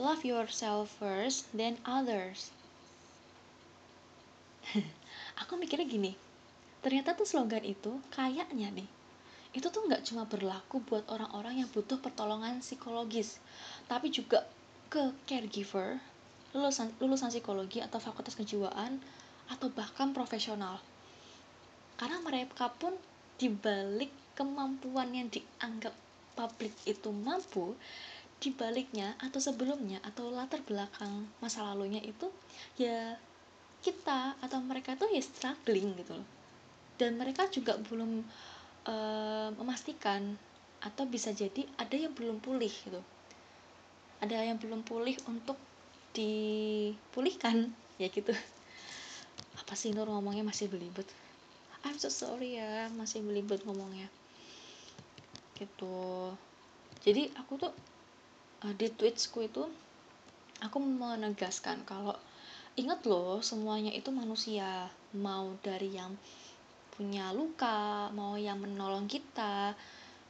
Love 0.00 0.24
yourself 0.24 0.88
first 0.96 1.50
then 1.52 1.76
others. 1.84 2.54
Aku 5.44 5.60
mikirnya 5.60 5.84
gini 5.84 6.30
ternyata 6.80 7.12
tuh 7.12 7.28
slogan 7.28 7.64
itu 7.64 8.00
kayaknya 8.08 8.72
nih 8.72 8.88
itu 9.52 9.66
tuh 9.68 9.84
nggak 9.84 10.06
cuma 10.08 10.24
berlaku 10.24 10.80
buat 10.80 11.04
orang-orang 11.12 11.64
yang 11.64 11.68
butuh 11.68 12.00
pertolongan 12.00 12.64
psikologis 12.64 13.36
tapi 13.84 14.08
juga 14.08 14.48
ke 14.88 15.12
caregiver 15.28 16.00
lulusan 16.54 16.90
lulusan 16.98 17.30
psikologi 17.30 17.78
atau 17.78 18.02
fakultas 18.02 18.34
kejiwaan 18.34 18.98
atau 19.50 19.68
bahkan 19.70 20.10
profesional. 20.14 20.78
Karena 21.98 22.18
mereka 22.22 22.72
pun 22.72 22.94
dibalik 23.36 24.10
kemampuan 24.38 25.12
yang 25.12 25.28
dianggap 25.28 25.92
publik 26.32 26.72
itu 26.88 27.12
mampu 27.12 27.76
dibaliknya 28.40 29.12
atau 29.20 29.36
sebelumnya 29.36 30.00
atau 30.00 30.32
latar 30.32 30.64
belakang 30.64 31.28
masa 31.44 31.60
lalunya 31.60 32.00
itu 32.00 32.32
ya 32.80 33.20
kita 33.84 34.40
atau 34.40 34.64
mereka 34.64 34.96
tuh 34.96 35.12
ya 35.12 35.20
struggling 35.20 35.92
gitu 36.00 36.16
loh. 36.16 36.28
Dan 36.96 37.16
mereka 37.16 37.48
juga 37.48 37.76
belum 37.80 38.24
uh, 38.88 39.48
memastikan 39.56 40.36
atau 40.80 41.04
bisa 41.04 41.32
jadi 41.32 41.64
ada 41.76 41.96
yang 41.96 42.12
belum 42.16 42.40
pulih 42.40 42.72
gitu. 42.72 43.00
Ada 44.20 44.52
yang 44.52 44.60
belum 44.60 44.84
pulih 44.84 45.16
untuk 45.28 45.56
dipulihkan. 46.14 47.70
Ya 48.00 48.08
gitu. 48.08 48.32
Apa 49.60 49.78
sih 49.78 49.94
Nur 49.94 50.08
ngomongnya 50.08 50.42
masih 50.42 50.66
belibet? 50.66 51.06
I'm 51.80 51.96
so 51.96 52.12
sorry 52.12 52.60
ya 52.60 52.92
masih 52.92 53.24
belibet 53.24 53.64
ngomongnya. 53.64 54.08
Gitu. 55.56 56.32
Jadi 57.00 57.32
aku 57.36 57.56
tuh 57.56 57.72
uh, 58.64 58.74
di 58.76 58.92
tweetsku 58.92 59.40
itu 59.44 59.64
aku 60.60 60.76
menegaskan 60.76 61.80
kalau 61.88 62.12
ingat 62.76 63.00
loh 63.08 63.40
semuanya 63.40 63.92
itu 63.92 64.12
manusia. 64.12 64.92
Mau 65.16 65.56
dari 65.64 65.96
yang 65.96 66.14
punya 66.94 67.32
luka 67.32 68.12
mau 68.12 68.36
yang 68.36 68.60
menolong 68.60 69.08
kita. 69.08 69.72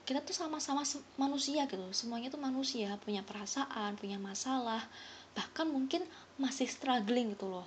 Kita 0.06 0.22
tuh 0.22 0.34
sama-sama 0.34 0.86
manusia 1.18 1.66
gitu. 1.66 1.82
Semuanya 1.90 2.30
tuh 2.30 2.38
manusia 2.38 2.94
punya 3.02 3.26
perasaan 3.26 3.98
punya 3.98 4.22
masalah 4.22 4.82
bahkan 5.34 5.70
mungkin 5.70 6.02
masih 6.40 6.66
struggling 6.66 7.36
gitu 7.36 7.46
loh. 7.46 7.66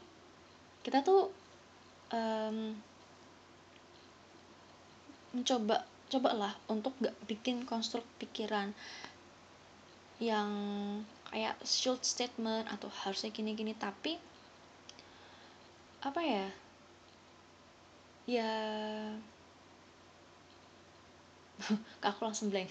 Kita 0.83 1.05
tuh 1.05 1.31
um, 2.11 2.75
mencoba 5.33 5.85
cobalah 6.13 6.53
untuk 6.69 6.93
gak 7.01 7.17
bikin 7.25 7.65
konstruk 7.65 8.05
pikiran 8.21 8.69
yang 10.21 10.49
kayak 11.33 11.57
short 11.65 12.05
statement 12.05 12.69
atau 12.69 12.89
harusnya 13.01 13.33
gini-gini. 13.33 13.73
Tapi 13.73 14.21
apa 16.05 16.21
ya? 16.21 16.47
Ya 18.23 18.51
aku 22.07 22.19
langsung 22.21 22.53
blank. 22.53 22.69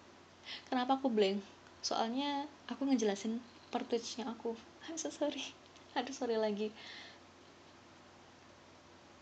Kenapa 0.72 0.96
aku 0.96 1.12
blank? 1.12 1.44
Soalnya 1.84 2.48
aku 2.68 2.88
ngejelasin 2.88 3.40
per 3.70 3.86
tweetsnya 3.86 4.26
aku. 4.26 4.58
I'm 4.90 4.98
so 4.98 5.08
sorry. 5.08 5.42
Aduh 5.94 6.14
sorry 6.14 6.36
lagi. 6.38 6.70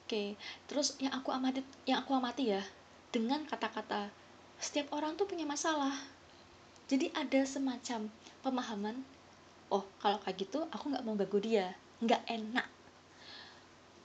Oke 0.09 0.41
terus 0.65 0.97
yang 1.05 1.13
aku 1.13 1.29
amati 1.37 1.61
yang 1.85 2.01
aku 2.01 2.17
amati 2.17 2.57
ya 2.57 2.65
dengan 3.13 3.45
kata-kata 3.45 4.09
setiap 4.57 4.97
orang 4.97 5.21
tuh 5.21 5.29
punya 5.29 5.45
masalah. 5.45 5.93
Jadi 6.89 7.13
ada 7.13 7.45
semacam 7.45 8.09
pemahaman 8.41 8.97
oh 9.69 9.85
kalau 10.01 10.17
kayak 10.25 10.49
gitu 10.49 10.65
aku 10.73 10.89
nggak 10.89 11.05
mau 11.05 11.13
ganggu 11.13 11.39
dia 11.45 11.77
nggak 12.01 12.25
enak. 12.25 12.67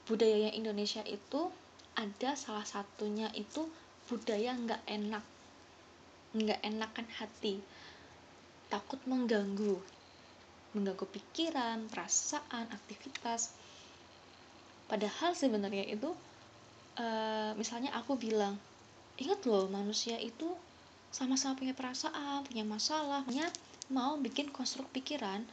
Budayanya 0.04 0.52
Indonesia 0.52 1.00
itu 1.08 1.48
ada 1.96 2.36
salah 2.36 2.68
satunya 2.68 3.32
itu 3.32 3.64
budaya 4.04 4.52
nggak 4.52 4.84
enak. 4.84 5.24
Nggak 6.36 6.60
enakan 6.60 7.08
hati. 7.16 7.64
Takut 8.68 9.00
mengganggu 9.08 9.80
mengganggu 10.74 11.06
pikiran 11.06 11.86
perasaan 11.88 12.66
aktivitas. 12.74 13.54
Padahal 14.90 15.32
sebenarnya 15.32 15.86
itu 15.88 16.12
uh, 17.00 17.56
misalnya 17.56 17.94
aku 17.96 18.18
bilang 18.18 18.58
ingat 19.16 19.46
loh 19.46 19.70
manusia 19.70 20.18
itu 20.18 20.50
sama-sama 21.14 21.54
punya 21.54 21.72
perasaan 21.72 22.42
punya 22.42 22.66
masalah 22.66 23.22
punya 23.22 23.46
mau 23.88 24.18
bikin 24.18 24.50
konstruk 24.50 24.90
pikiran. 24.90 25.46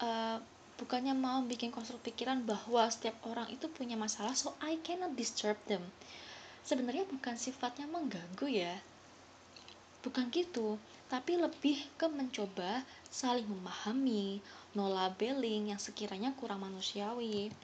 Uh, 0.00 0.40
bukannya 0.80 1.12
mau 1.12 1.44
bikin 1.44 1.70
konstruk 1.70 2.02
pikiran 2.02 2.42
bahwa 2.42 2.88
setiap 2.88 3.14
orang 3.28 3.46
itu 3.52 3.68
punya 3.70 3.94
masalah 3.94 4.32
so 4.32 4.54
I 4.62 4.78
cannot 4.80 5.18
disturb 5.18 5.58
them. 5.66 5.82
Sebenarnya 6.64 7.04
bukan 7.04 7.36
sifatnya 7.36 7.84
mengganggu 7.84 8.48
ya. 8.48 8.74
Bukan 10.00 10.32
gitu 10.32 10.80
tapi 11.14 11.38
lebih 11.38 11.78
ke 11.94 12.10
mencoba 12.10 12.82
saling 13.06 13.46
memahami 13.46 14.42
no 14.74 14.90
labeling 14.90 15.70
yang 15.70 15.78
sekiranya 15.78 16.34
kurang 16.34 16.66
manusiawi. 16.66 17.54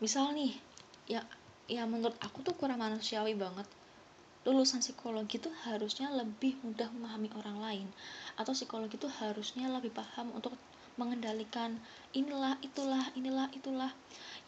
Misal 0.00 0.32
nih 0.32 0.56
ya 1.04 1.20
ya 1.68 1.84
menurut 1.84 2.16
aku 2.24 2.40
tuh 2.40 2.56
kurang 2.56 2.80
manusiawi 2.80 3.36
banget. 3.36 3.68
Lulusan 4.48 4.80
psikologi 4.80 5.36
itu 5.36 5.52
harusnya 5.68 6.08
lebih 6.16 6.56
mudah 6.64 6.88
memahami 6.96 7.28
orang 7.36 7.60
lain 7.60 7.88
atau 8.40 8.56
psikologi 8.56 8.96
itu 8.96 9.12
harusnya 9.20 9.68
lebih 9.68 9.92
paham 9.92 10.32
untuk 10.32 10.56
mengendalikan 10.96 11.76
inilah 12.16 12.56
itulah 12.64 13.04
inilah 13.20 13.52
itulah. 13.52 13.92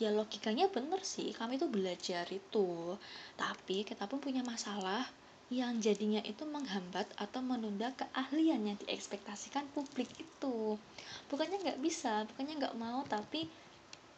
Ya 0.01 0.09
logikanya 0.17 0.73
bener 0.73 1.05
sih 1.05 1.29
kami 1.37 1.61
itu 1.61 1.69
belajar 1.69 2.25
itu. 2.33 2.97
Tapi 3.37 3.85
kita 3.85 4.09
pun 4.09 4.17
punya 4.17 4.41
masalah 4.41 5.05
yang 5.47 5.79
jadinya 5.79 6.19
itu 6.27 6.43
menghambat 6.43 7.07
atau 7.15 7.39
menunda 7.39 7.95
keahlian 7.95 8.67
yang 8.67 8.79
diekspektasikan 8.83 9.71
publik 9.71 10.11
itu. 10.19 10.75
Bukannya 11.31 11.63
nggak 11.63 11.79
bisa 11.79 12.27
bukannya 12.35 12.59
nggak 12.59 12.79
mau 12.79 13.07
tapi 13.07 13.47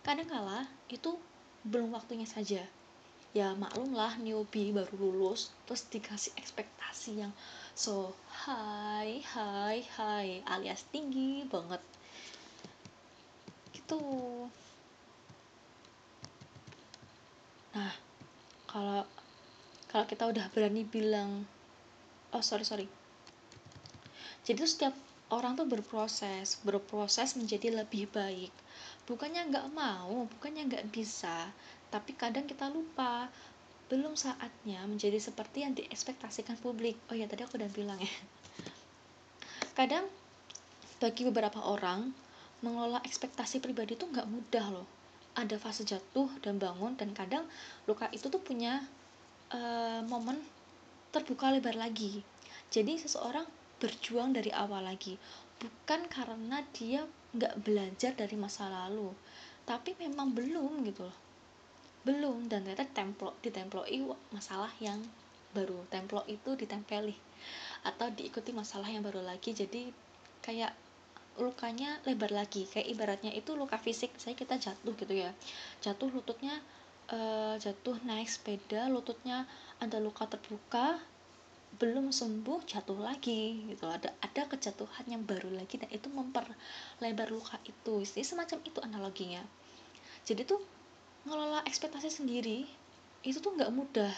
kadang 0.00 0.24
kala 0.24 0.64
itu 0.88 1.20
belum 1.68 1.92
waktunya 1.92 2.24
saja. 2.24 2.64
Ya 3.36 3.52
maklum 3.52 3.92
lah 3.92 4.16
newbie 4.16 4.72
baru 4.72 4.96
lulus 4.96 5.52
terus 5.68 5.84
dikasih 5.92 6.32
ekspektasi 6.40 7.20
yang 7.20 7.32
so 7.76 8.16
high 8.48 9.20
high 9.20 9.84
high 10.00 10.40
alias 10.48 10.88
tinggi 10.88 11.44
banget. 11.44 11.84
Gitu. 13.76 14.00
Nah 17.76 17.92
kalau 18.64 19.04
kalau 19.88 20.04
kita 20.04 20.28
udah 20.28 20.52
berani 20.52 20.84
bilang 20.84 21.48
oh 22.32 22.44
sorry 22.44 22.64
sorry. 22.64 22.86
Jadi 24.44 24.64
tuh 24.64 24.70
setiap 24.70 24.94
orang 25.32 25.56
tuh 25.56 25.68
berproses 25.68 26.60
berproses 26.64 27.36
menjadi 27.36 27.72
lebih 27.72 28.08
baik. 28.12 28.52
Bukannya 29.08 29.48
nggak 29.48 29.66
mau 29.72 30.28
bukannya 30.28 30.68
nggak 30.68 30.92
bisa 30.92 31.48
tapi 31.88 32.12
kadang 32.12 32.44
kita 32.44 32.68
lupa. 32.68 33.32
Belum 33.88 34.12
saatnya 34.12 34.84
menjadi 34.84 35.16
seperti 35.16 35.64
yang 35.64 35.72
diekspektasikan 35.72 36.60
publik. 36.60 37.00
Oh 37.08 37.16
ya 37.16 37.24
tadi 37.24 37.48
aku 37.48 37.56
udah 37.56 37.72
bilang 37.72 37.96
ya. 37.96 38.12
Kadang 39.72 40.04
bagi 41.00 41.24
beberapa 41.24 41.64
orang 41.64 42.12
mengelola 42.60 43.00
ekspektasi 43.06 43.64
pribadi 43.64 43.96
itu 43.96 44.04
nggak 44.04 44.28
mudah 44.28 44.66
loh. 44.68 44.86
Ada 45.38 45.56
fase 45.56 45.88
jatuh 45.88 46.28
dan 46.44 46.60
bangun 46.60 47.00
dan 47.00 47.16
kadang 47.16 47.48
luka 47.88 48.10
itu 48.12 48.28
tuh 48.28 48.42
punya 48.42 48.84
uh, 49.54 50.00
momen 50.06 50.40
terbuka 51.12 51.52
lebar 51.52 51.76
lagi. 51.76 52.20
Jadi 52.68 53.00
seseorang 53.00 53.48
berjuang 53.78 54.34
dari 54.34 54.50
awal 54.50 54.84
lagi 54.84 55.14
bukan 55.58 56.06
karena 56.06 56.62
dia 56.70 57.02
nggak 57.34 57.66
belajar 57.66 58.14
dari 58.14 58.38
masa 58.38 58.70
lalu 58.70 59.10
tapi 59.68 59.92
memang 60.00 60.32
belum 60.32 60.80
gitu 60.88 61.04
loh. 61.04 61.18
Belum 62.08 62.48
dan 62.48 62.64
ternyata 62.64 62.88
templo 62.88 63.36
ditemploi 63.44 64.00
masalah 64.32 64.72
yang 64.80 64.96
baru. 65.52 65.84
Templo 65.92 66.24
itu 66.24 66.56
ditempeli 66.56 67.12
atau 67.84 68.08
diikuti 68.08 68.56
masalah 68.56 68.88
yang 68.88 69.04
baru 69.04 69.20
lagi. 69.20 69.52
Jadi 69.52 69.92
kayak 70.40 70.72
lukanya 71.36 72.00
lebar 72.08 72.32
lagi. 72.32 72.64
Kayak 72.64 72.88
ibaratnya 72.96 73.32
itu 73.36 73.52
luka 73.52 73.76
fisik. 73.76 74.16
Saya 74.16 74.32
kita 74.32 74.56
jatuh 74.56 74.96
gitu 74.96 75.12
ya. 75.12 75.36
Jatuh 75.84 76.08
lututnya 76.08 76.64
uh, 77.12 77.54
jatuh 77.56 77.96
naik 78.04 78.28
sepeda 78.28 78.88
lututnya 78.92 79.48
ada 79.80 79.96
luka 80.00 80.28
terbuka 80.28 81.00
belum 81.78 82.10
sembuh 82.10 82.64
jatuh 82.64 82.98
lagi 82.98 83.68
gitu. 83.70 83.86
Ada 83.86 84.10
ada 84.24 84.42
kejatuhan 84.48 85.04
yang 85.06 85.22
baru 85.22 85.52
lagi 85.52 85.78
dan 85.78 85.88
itu 85.92 86.08
memperlebar 86.10 87.28
luka 87.30 87.56
itu. 87.68 88.02
Jadi 88.02 88.24
semacam 88.24 88.58
itu 88.64 88.78
analoginya. 88.82 89.42
Jadi 90.24 90.42
tuh 90.48 90.60
ngelola 91.28 91.62
ekspektasi 91.68 92.08
sendiri 92.10 92.66
itu 93.22 93.38
tuh 93.38 93.54
nggak 93.54 93.70
mudah. 93.70 94.14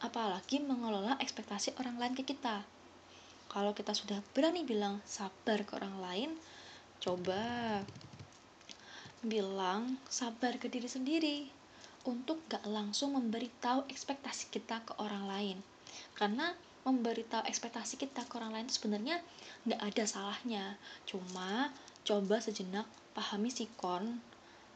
Apalagi 0.00 0.64
mengelola 0.64 1.20
ekspektasi 1.20 1.76
orang 1.76 2.00
lain 2.00 2.14
ke 2.16 2.24
kita. 2.24 2.64
Kalau 3.50 3.74
kita 3.74 3.92
sudah 3.92 4.22
berani 4.32 4.62
bilang 4.62 5.02
sabar 5.04 5.66
ke 5.66 5.74
orang 5.76 5.98
lain 6.00 6.30
coba 7.00 7.80
bilang 9.24 9.96
sabar 10.08 10.60
ke 10.60 10.68
diri 10.68 10.84
sendiri 10.84 11.59
untuk 12.08 12.40
gak 12.48 12.64
langsung 12.64 13.12
memberitahu 13.16 13.84
ekspektasi 13.92 14.48
kita 14.48 14.80
ke 14.84 14.96
orang 14.96 15.24
lain. 15.28 15.58
Karena 16.16 16.52
memberitahu 16.84 17.44
ekspektasi 17.44 18.00
kita 18.00 18.24
ke 18.24 18.32
orang 18.40 18.56
lain 18.56 18.68
sebenarnya 18.72 19.20
nggak 19.68 19.80
ada 19.80 20.04
salahnya. 20.08 20.64
Cuma 21.04 21.68
coba 22.08 22.40
sejenak 22.40 22.88
pahami 23.12 23.52
sikon 23.52 24.24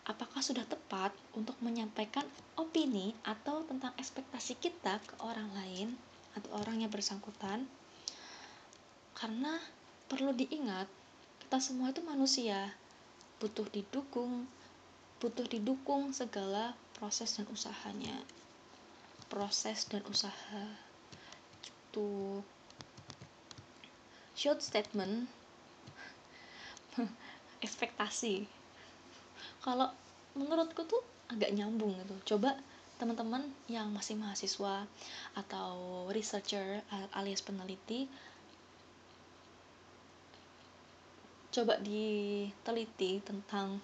apakah 0.05 0.45
sudah 0.45 0.69
tepat 0.69 1.17
untuk 1.33 1.57
menyampaikan 1.65 2.29
opini 2.61 3.17
atau 3.25 3.65
tentang 3.65 3.97
ekspektasi 3.97 4.61
kita 4.61 5.01
ke 5.01 5.15
orang 5.25 5.49
lain 5.57 5.97
atau 6.37 6.61
orang 6.61 6.85
yang 6.85 6.93
bersangkutan? 6.93 7.65
Karena 9.17 9.57
perlu 10.13 10.37
diingat 10.37 10.85
kita 11.41 11.57
semua 11.57 11.89
itu 11.89 12.05
manusia. 12.05 12.77
Butuh 13.41 13.65
didukung 13.73 14.45
butuh 15.25 15.49
didukung 15.49 16.13
segala 16.13 16.77
proses 16.97 17.35
dan 17.37 17.47
usahanya. 17.51 18.17
Proses 19.29 19.87
dan 19.91 20.03
usaha. 20.07 20.65
Gitu. 21.61 22.41
Short 24.35 24.63
statement. 24.63 25.27
Ekspektasi. 27.65 28.47
Kalau 29.63 29.91
menurutku 30.39 30.87
tuh 30.87 31.03
agak 31.31 31.55
nyambung 31.55 31.99
gitu. 31.99 32.37
Coba 32.37 32.59
teman-teman 32.95 33.43
yang 33.67 33.91
masih 33.91 34.15
mahasiswa 34.15 34.87
atau 35.35 36.07
researcher 36.15 36.79
alias 37.11 37.43
peneliti 37.43 38.07
coba 41.55 41.79
diteliti 41.79 43.23
tentang 43.23 43.79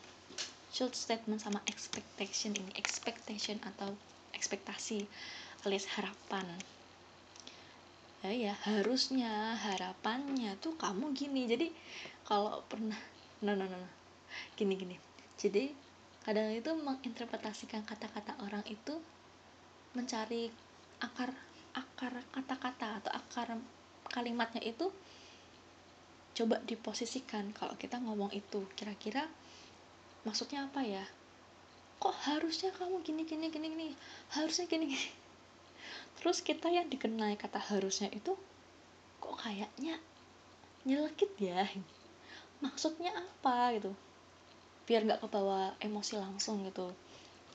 short 0.70 0.94
statement 0.94 1.42
sama 1.42 1.60
expectation 1.66 2.54
ini. 2.54 2.70
Expectation 2.78 3.58
atau 3.62 3.92
ekspektasi 4.34 5.04
alias 5.66 5.86
harapan. 5.98 6.46
Ya 8.20 8.32
ya 8.32 8.54
harusnya 8.68 9.56
harapannya 9.58 10.54
tuh 10.62 10.76
kamu 10.78 11.12
gini. 11.12 11.50
Jadi 11.50 11.68
kalau 12.24 12.62
pernah 12.70 12.98
no 13.42 13.52
no 13.56 13.66
no, 13.66 13.76
no. 13.76 13.90
gini 14.54 14.78
gini. 14.78 14.96
Jadi 15.40 15.72
kadang 16.22 16.52
itu 16.52 16.70
menginterpretasikan 16.76 17.82
kata-kata 17.82 18.36
orang 18.44 18.62
itu 18.68 19.00
mencari 19.96 20.52
akar 21.00 21.32
akar 21.74 22.12
kata-kata 22.30 23.00
atau 23.02 23.10
akar 23.10 23.48
kalimatnya 24.10 24.60
itu 24.62 24.92
coba 26.36 26.62
diposisikan 26.62 27.50
kalau 27.56 27.74
kita 27.80 27.98
ngomong 27.98 28.30
itu. 28.36 28.68
Kira-kira 28.76 29.26
maksudnya 30.26 30.68
apa 30.68 30.80
ya? 30.84 31.04
Kok 32.00 32.16
harusnya 32.28 32.72
kamu 32.72 33.04
gini 33.04 33.28
gini 33.28 33.52
gini 33.52 33.66
gini? 33.72 33.88
Harusnya 34.32 34.64
gini 34.68 34.92
gini. 34.92 35.08
Terus 36.20 36.40
kita 36.40 36.68
yang 36.72 36.88
dikenai 36.88 37.36
kata 37.36 37.60
harusnya 37.60 38.08
itu 38.12 38.36
kok 39.20 39.36
kayaknya 39.40 40.00
nyelekit 40.88 41.32
ya? 41.36 41.68
Maksudnya 42.64 43.12
apa 43.16 43.76
gitu? 43.76 43.92
Biar 44.88 45.04
nggak 45.04 45.24
kebawa 45.24 45.76
emosi 45.80 46.16
langsung 46.16 46.64
gitu. 46.64 46.92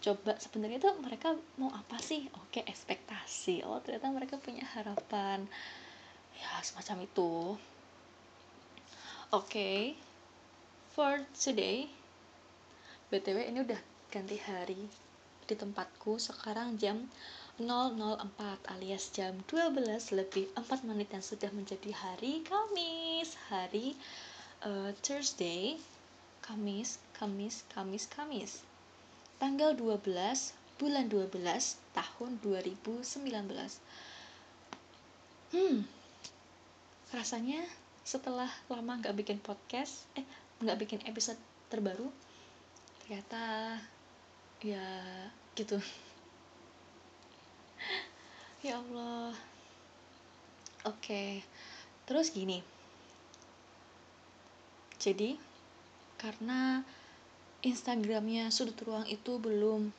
Coba 0.02 0.38
sebenarnya 0.38 0.78
itu 0.78 0.92
mereka 1.02 1.34
mau 1.58 1.74
apa 1.74 1.98
sih? 1.98 2.30
Oke 2.46 2.62
ekspektasi. 2.62 3.66
Oh 3.66 3.82
ternyata 3.82 4.14
mereka 4.14 4.38
punya 4.38 4.66
harapan. 4.78 5.50
Ya 6.38 6.62
semacam 6.62 7.10
itu. 7.10 7.58
Oke, 9.34 9.50
okay. 9.50 9.80
for 10.94 11.18
today, 11.34 11.90
btw 13.16 13.48
ini 13.48 13.64
udah 13.64 13.80
ganti 14.12 14.36
hari 14.44 14.92
di 15.48 15.56
tempatku. 15.56 16.20
Sekarang 16.20 16.76
jam 16.76 17.08
004 17.56 17.96
alias 18.76 19.08
jam 19.16 19.40
12 19.48 20.20
lebih 20.20 20.52
4 20.60 20.84
menit 20.84 21.08
yang 21.16 21.24
sudah 21.24 21.48
menjadi 21.56 21.96
hari 21.96 22.44
Kamis. 22.44 23.40
Hari 23.48 23.96
uh, 24.68 24.92
Thursday 25.00 25.80
Kamis 26.44 27.00
Kamis 27.16 27.64
Kamis 27.72 28.04
Kamis. 28.12 28.60
Tanggal 29.40 29.80
12 29.80 30.04
bulan 30.76 31.08
12 31.08 31.32
tahun 31.96 32.32
2019 32.44 33.32
hmm 35.56 35.88
rasanya 37.16 37.64
setelah 38.04 38.52
lama 38.68 39.00
nggak 39.00 39.16
bikin 39.16 39.40
podcast 39.40 40.04
eh 40.20 40.28
nggak 40.60 40.84
bikin 40.84 41.00
episode 41.08 41.40
terbaru 41.72 42.12
ternyata 43.06 43.78
ya 44.66 44.82
gitu. 45.54 45.78
Ya 48.66 48.82
Allah. 48.82 49.30
Oke 50.90 51.46
terus 52.10 52.34
gini. 52.34 52.66
Jadi 54.98 55.38
karena 56.18 56.82
Instagramnya 57.62 58.50
sudut 58.50 58.74
ruang 58.82 59.06
itu 59.06 59.38
belum 59.38 59.94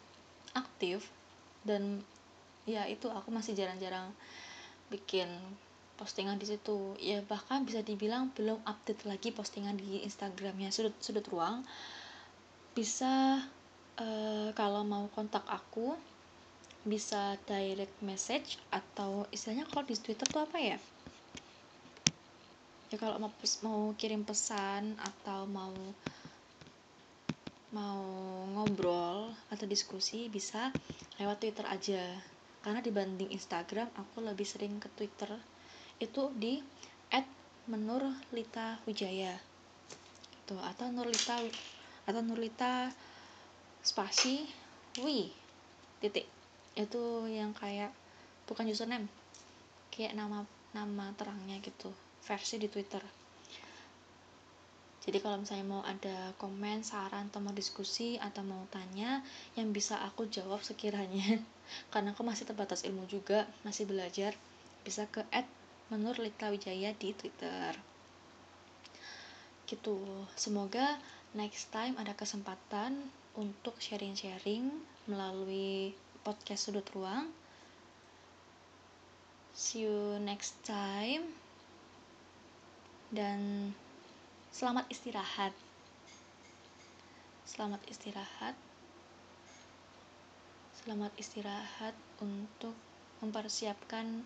aktif 0.58 1.06
dan 1.62 2.02
ya 2.66 2.90
itu 2.90 3.06
aku 3.06 3.30
masih 3.30 3.54
jarang-jarang 3.54 4.10
bikin 4.90 5.30
postingan 5.94 6.42
di 6.42 6.50
situ. 6.50 6.98
Ya 6.98 7.22
bahkan 7.22 7.62
bisa 7.62 7.86
dibilang 7.86 8.34
belum 8.34 8.66
update 8.66 9.06
lagi 9.06 9.30
postingan 9.30 9.78
di 9.78 10.02
Instagramnya 10.02 10.74
sudut 10.74 10.98
sudut 10.98 11.22
ruang 11.30 11.62
bisa 12.76 13.40
uh, 13.96 14.48
kalau 14.52 14.84
mau 14.84 15.08
kontak 15.16 15.40
aku 15.48 15.96
bisa 16.84 17.40
direct 17.48 17.96
message 18.04 18.60
atau 18.68 19.24
istilahnya 19.32 19.64
kalau 19.72 19.88
di 19.88 19.96
Twitter 19.96 20.28
tuh 20.28 20.44
apa 20.44 20.60
ya? 20.60 20.78
Ya 22.92 22.96
kalau 23.00 23.16
mau 23.16 23.32
mau 23.64 23.96
kirim 23.96 24.22
pesan 24.28 24.94
atau 25.00 25.48
mau 25.48 25.72
mau 27.74 28.04
ngobrol 28.54 29.34
atau 29.50 29.66
diskusi 29.66 30.28
bisa 30.28 30.70
lewat 31.16 31.40
Twitter 31.40 31.64
aja. 31.66 32.04
Karena 32.60 32.84
dibanding 32.84 33.32
Instagram 33.32 33.88
aku 33.96 34.20
lebih 34.20 34.44
sering 34.44 34.78
ke 34.78 34.92
Twitter. 34.94 35.32
Itu 35.98 36.30
di 36.36 36.60
@menurlita_wijaya 37.66 39.56
gitu 40.46 40.62
atau 40.62 40.86
Nurlita 40.94 41.42
atau 42.06 42.22
Nurlita 42.22 42.90
spasi? 43.82 44.46
Wi 45.02 45.28
titik. 46.00 46.24
Itu 46.78 47.28
yang 47.28 47.52
kayak 47.52 47.92
bukan 48.46 48.70
username 48.70 49.10
kayak 49.92 50.12
nama 50.12 50.44
nama 50.76 51.12
terangnya 51.16 51.56
gitu. 51.64 51.88
Versi 52.24 52.60
di 52.60 52.68
Twitter. 52.68 53.00
Jadi 55.06 55.22
kalau 55.22 55.38
misalnya 55.38 55.66
mau 55.70 55.86
ada 55.86 56.34
komen, 56.34 56.82
saran, 56.82 57.30
atau 57.30 57.38
mau 57.38 57.54
diskusi, 57.54 58.18
atau 58.18 58.42
mau 58.42 58.66
tanya 58.74 59.22
yang 59.54 59.70
bisa 59.70 60.02
aku 60.02 60.26
jawab 60.26 60.66
sekiranya. 60.66 61.38
Karena 61.94 62.10
aku 62.10 62.26
masih 62.26 62.42
terbatas 62.42 62.82
ilmu 62.82 63.06
juga, 63.06 63.46
masih 63.62 63.86
belajar 63.86 64.34
bisa 64.82 65.06
ke 65.06 65.22
Menur 65.94 66.18
Lita 66.18 66.50
Wijaya 66.50 66.90
di 66.98 67.14
Twitter. 67.14 67.78
Gitu. 69.70 70.26
Semoga 70.34 70.98
next 71.36 71.68
time 71.68 71.92
ada 72.00 72.16
kesempatan 72.16 72.96
untuk 73.36 73.76
sharing-sharing 73.76 74.72
melalui 75.04 75.92
podcast 76.24 76.72
Sudut 76.72 76.88
Ruang. 76.96 77.28
See 79.52 79.84
you 79.84 80.16
next 80.24 80.56
time. 80.64 81.28
Dan 83.12 83.70
selamat 84.48 84.88
istirahat. 84.88 85.52
Selamat 87.44 87.84
istirahat. 87.84 88.56
Selamat 90.80 91.12
istirahat 91.20 91.92
untuk 92.24 92.72
mempersiapkan 93.20 94.24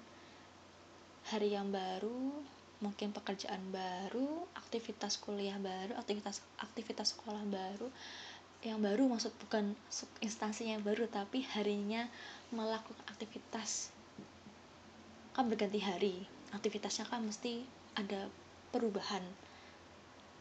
hari 1.26 1.58
yang 1.58 1.74
baru, 1.74 2.42
mungkin 2.80 3.12
pekerjaan 3.12 3.60
baru, 3.68 4.48
aktivitas 4.56 5.20
kuliah 5.20 5.60
baru, 5.60 5.96
aktivitas 6.00 6.40
aktivitas 6.60 7.12
sekolah 7.12 7.44
baru. 7.44 7.88
Yang 8.60 8.80
baru 8.84 9.02
maksud 9.08 9.32
bukan 9.40 9.72
instansinya 10.20 10.76
baru 10.84 11.08
tapi 11.08 11.44
harinya 11.56 12.08
melakukan 12.52 13.04
aktivitas. 13.08 13.92
Kan 15.36 15.48
berganti 15.48 15.80
hari 15.80 16.24
aktivitasnya 16.56 17.06
kan 17.06 17.24
mesti 17.24 17.64
ada 17.94 18.28
perubahan. 18.74 19.22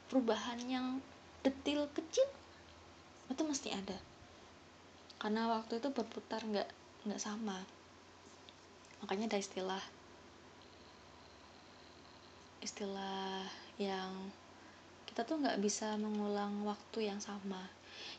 Perubahan 0.10 0.60
yang 0.65 1.04
detil 1.45 1.86
kecil 1.93 2.25
itu 3.30 3.41
mesti 3.45 3.69
ada. 3.71 3.95
Karena 5.19 5.52
waktu 5.52 5.84
itu 5.84 5.91
berputar 5.91 6.41
nggak 6.43 6.69
nggak 7.08 7.21
sama. 7.21 7.62
Makanya 9.04 9.32
ada 9.32 9.39
istilah 9.39 9.84
istilah 12.60 13.43
yang 13.80 14.32
kita 15.10 15.24
tuh 15.26 15.41
nggak 15.41 15.60
bisa 15.60 15.95
mengulang 16.00 16.63
waktu 16.63 17.12
yang 17.12 17.19
sama. 17.19 17.60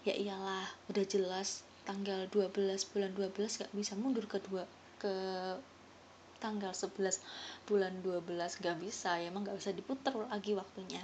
Ya 0.04 0.16
iyalah 0.16 0.68
udah 0.88 1.04
jelas 1.04 1.64
tanggal 1.88 2.28
12 2.28 2.52
bulan 2.92 3.10
12 3.16 3.32
nggak 3.36 3.72
bisa 3.72 3.96
mundur 3.96 4.28
ke 4.28 4.36
dua 4.44 4.68
ke 5.00 5.14
tanggal 6.40 6.72
11 6.72 7.20
bulan 7.68 7.92
12 8.04 8.60
nggak 8.60 8.76
bisa 8.80 9.20
ya 9.20 9.28
emang 9.28 9.44
nggak 9.44 9.60
bisa 9.60 9.72
diputar 9.72 10.12
lagi 10.16 10.56
waktunya. 10.56 11.00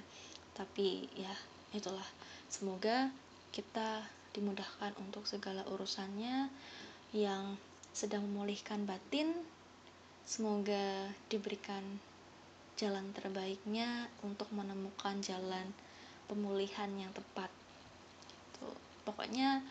Tapi 0.56 1.08
ya 1.16 1.32
itulah. 1.76 2.04
Semoga 2.48 3.12
kita 3.52 4.04
dimudahkan 4.36 4.92
untuk 5.00 5.24
segala 5.24 5.64
urusannya 5.68 6.52
yang 7.16 7.56
sedang 7.96 8.24
memulihkan 8.28 8.84
batin. 8.84 9.32
Semoga 10.26 11.08
diberikan 11.32 11.80
jalan 12.76 13.08
terbaiknya 13.16 14.08
untuk 14.20 14.48
menemukan 14.52 15.16
jalan 15.24 15.72
pemulihan 16.28 16.92
yang 16.96 17.10
tepat. 17.16 17.48
Tuh 18.60 18.76
pokoknya 19.08 19.64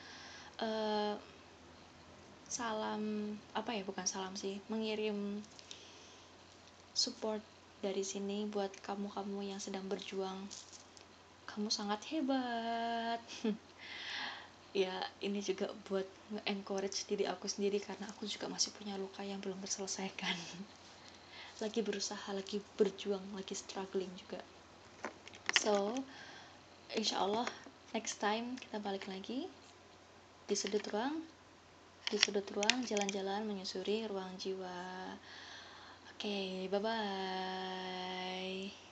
uh, 0.60 1.13
salam 2.50 3.34
apa 3.54 3.74
ya 3.74 3.84
bukan 3.86 4.06
salam 4.06 4.34
sih 4.38 4.62
mengirim 4.70 5.41
support 6.96 7.41
dari 7.84 8.02
sini 8.02 8.50
buat 8.50 8.74
kamu-kamu 8.82 9.54
yang 9.54 9.62
sedang 9.62 9.86
berjuang. 9.86 10.50
Kamu 11.46 11.70
sangat 11.70 12.02
hebat. 12.10 13.22
Ya 14.76 14.91
ini 15.24 15.39
juga 15.39 15.72
buat 15.88 16.04
nge-encourage 16.36 17.08
diri 17.08 17.24
aku 17.24 17.48
sendiri 17.48 17.80
karena 17.80 18.12
aku 18.12 18.28
juga 18.28 18.52
masih 18.52 18.76
punya 18.76 19.00
luka 19.00 19.24
yang 19.24 19.39
belum 19.39 19.56
terselesaikan 19.63 20.36
lagi 21.63 21.80
berusaha 21.80 22.36
lagi 22.36 22.60
berjuang 22.76 23.24
lagi 23.36 23.56
struggling 23.56 24.12
juga. 24.20 24.44
So 25.56 25.96
insya 26.94 27.24
Allah 27.24 27.48
next 27.96 28.20
time 28.20 28.60
kita 28.60 28.84
balik 28.84 29.08
lagi 29.08 29.48
di 30.46 30.56
sudut 30.56 30.84
ruang 30.91 31.24
di 32.12 32.18
sudut 32.22 32.46
ruang 32.54 32.86
jalan-jalan 32.86 33.48
menyusuri 33.48 34.06
ruang 34.06 34.36
jiwa. 34.38 35.15
Oke 36.15 36.28
okay, 36.28 36.48
bye 36.72 36.82
bye 36.84 38.85